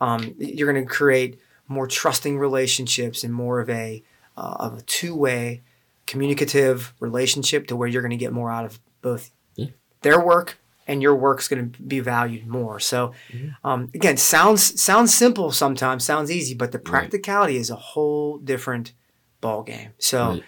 um, 0.00 0.34
you're 0.38 0.70
going 0.70 0.84
to 0.84 0.90
create 0.92 1.38
more 1.72 1.86
trusting 1.86 2.38
relationships 2.38 3.24
and 3.24 3.32
more 3.34 3.60
of 3.60 3.68
a 3.70 4.02
uh, 4.36 4.56
of 4.60 4.78
a 4.78 4.82
two 4.82 5.14
way 5.14 5.62
communicative 6.06 6.92
relationship 7.00 7.66
to 7.68 7.76
where 7.76 7.88
you're 7.88 8.02
going 8.02 8.10
to 8.10 8.16
get 8.16 8.32
more 8.32 8.50
out 8.50 8.64
of 8.64 8.78
both 9.02 9.30
Yeah. 9.56 9.66
their 10.02 10.20
work 10.24 10.58
and 10.86 11.00
your 11.02 11.14
work's 11.14 11.48
going 11.48 11.70
to 11.72 11.82
be 11.82 12.00
valued 12.00 12.46
more. 12.46 12.80
So, 12.80 13.12
Mhm. 13.32 13.54
um, 13.64 13.88
again, 13.94 14.16
sounds 14.16 14.80
sounds 14.80 15.14
simple 15.14 15.52
sometimes, 15.52 16.04
sounds 16.04 16.30
easy, 16.30 16.54
but 16.54 16.72
the 16.72 16.78
Right. 16.78 16.84
practicality 16.84 17.56
is 17.56 17.70
a 17.70 17.76
whole 17.76 18.38
different 18.38 18.92
ball 19.40 19.62
game. 19.62 19.90
So. 19.98 20.28
Right. 20.30 20.42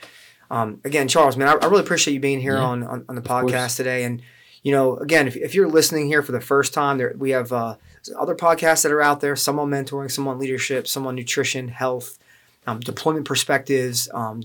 Um, 0.51 0.81
again, 0.85 1.09
Charles, 1.09 1.37
man, 1.39 1.49
I, 1.49 1.53
I, 1.53 1.67
really 1.69 1.81
appreciate 1.81 2.13
you 2.15 2.21
being 2.21 2.39
here 2.39 2.55
yeah. 2.57 2.63
on, 2.63 2.83
on, 2.85 3.05
on 3.09 3.15
the 3.17 3.23
podcast 3.23 3.77
today. 3.77 4.05
And 4.05 4.21
you 4.65 4.73
know, 4.73 4.97
again, 4.97 5.29
if, 5.29 5.37
if 5.37 5.55
you're 5.55 5.69
listening 5.69 6.07
here 6.07 6.23
for 6.23 6.33
the 6.33 6.41
first 6.41 6.73
time, 6.75 6.99
there 6.99 7.15
we 7.17 7.31
have 7.31 7.53
uh, 7.53 7.77
other 8.19 8.35
podcasts 8.35 8.83
that 8.83 8.91
are 8.91 9.03
out 9.03 9.21
there. 9.21 9.37
Some 9.37 9.61
on 9.61 9.71
mentoring, 9.71 10.11
some 10.11 10.27
on 10.27 10.39
leadership, 10.39 10.89
some 10.89 11.07
on 11.07 11.15
nutrition, 11.15 11.69
health, 11.69 12.19
um, 12.67 12.81
deployment 12.81 13.27
perspectives, 13.27 14.09
um, 14.15 14.43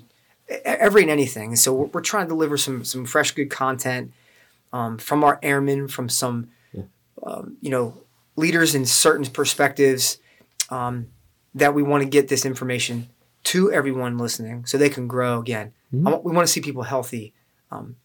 every 0.66 1.04
and 1.04 1.10
anything. 1.10 1.52
And 1.52 1.60
so 1.60 1.74
we're, 1.74 1.86
we're, 1.86 2.02
trying 2.02 2.26
to 2.26 2.30
deliver 2.30 2.58
some 2.58 2.84
some 2.84 3.06
fresh, 3.06 3.32
good 3.32 3.50
content 3.50 4.12
um, 4.74 4.98
from 4.98 5.24
our 5.24 5.40
airmen, 5.42 5.88
from 5.88 6.10
some 6.10 6.50
yeah. 6.74 6.84
Um, 7.26 7.58
you 7.62 7.70
know 7.70 8.04
leaders 8.36 8.76
in 8.76 8.86
certain 8.86 9.26
perspectives 9.26 10.18
um, 10.70 11.08
that 11.56 11.74
we 11.74 11.82
want 11.82 12.04
to 12.04 12.10
get 12.10 12.28
this 12.28 12.46
information 12.46 13.08
to 13.44 13.72
everyone 13.72 14.18
listening 14.18 14.66
so 14.66 14.78
they 14.78 14.90
can 14.90 15.08
grow 15.08 15.40
again. 15.40 15.72
Mm-hmm. 15.94 16.28
we 16.28 16.34
want 16.34 16.46
to 16.46 16.52
see 16.52 16.62
people 16.62 16.84
healthy, 16.84 17.34
um, 17.72 17.96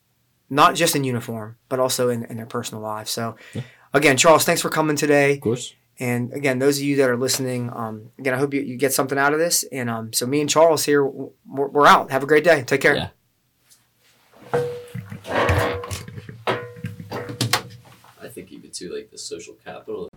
not 0.50 0.74
just 0.74 0.94
in 0.94 1.04
uniform, 1.04 1.56
but 1.68 1.80
also 1.80 2.08
in, 2.08 2.24
in 2.24 2.36
their 2.36 2.46
personal 2.46 2.82
lives. 2.82 3.10
So, 3.10 3.36
yeah. 3.54 3.62
again, 3.92 4.16
Charles, 4.16 4.44
thanks 4.44 4.62
for 4.62 4.68
coming 4.68 4.96
today. 4.96 5.34
Of 5.34 5.40
course. 5.40 5.74
And 5.98 6.32
again, 6.32 6.58
those 6.58 6.78
of 6.78 6.84
you 6.84 6.96
that 6.96 7.08
are 7.08 7.16
listening, 7.16 7.70
um, 7.72 8.10
again, 8.18 8.34
I 8.34 8.38
hope 8.38 8.52
you, 8.52 8.60
you 8.60 8.76
get 8.76 8.92
something 8.92 9.16
out 9.16 9.32
of 9.32 9.38
this. 9.38 9.64
And 9.70 9.88
um, 9.88 10.12
so, 10.12 10.26
me 10.26 10.40
and 10.40 10.50
Charles 10.50 10.84
here, 10.84 11.04
we're, 11.04 11.32
we're 11.44 11.86
out. 11.86 12.10
Have 12.10 12.22
a 12.22 12.26
great 12.26 12.44
day. 12.44 12.62
Take 12.62 12.80
care. 12.80 12.96
Yeah. 12.96 13.08
I 18.20 18.28
think 18.28 18.50
even 18.50 18.70
too, 18.72 18.92
like 18.92 19.10
the 19.10 19.18
social 19.18 19.54
capital. 19.54 20.08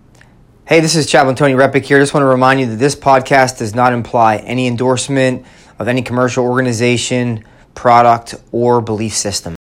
Hey, 0.65 0.79
this 0.79 0.95
is 0.95 1.05
Chaplain 1.05 1.35
Tony 1.35 1.53
Repic 1.53 1.83
here. 1.85 1.99
Just 1.99 2.13
want 2.13 2.23
to 2.23 2.27
remind 2.27 2.59
you 2.59 2.65
that 2.65 2.75
this 2.75 2.95
podcast 2.95 3.59
does 3.59 3.73
not 3.73 3.93
imply 3.93 4.37
any 4.37 4.67
endorsement 4.67 5.45
of 5.79 5.87
any 5.87 6.01
commercial 6.01 6.43
organization, 6.43 7.45
product, 7.73 8.35
or 8.51 8.81
belief 8.81 9.13
system. 9.13 9.57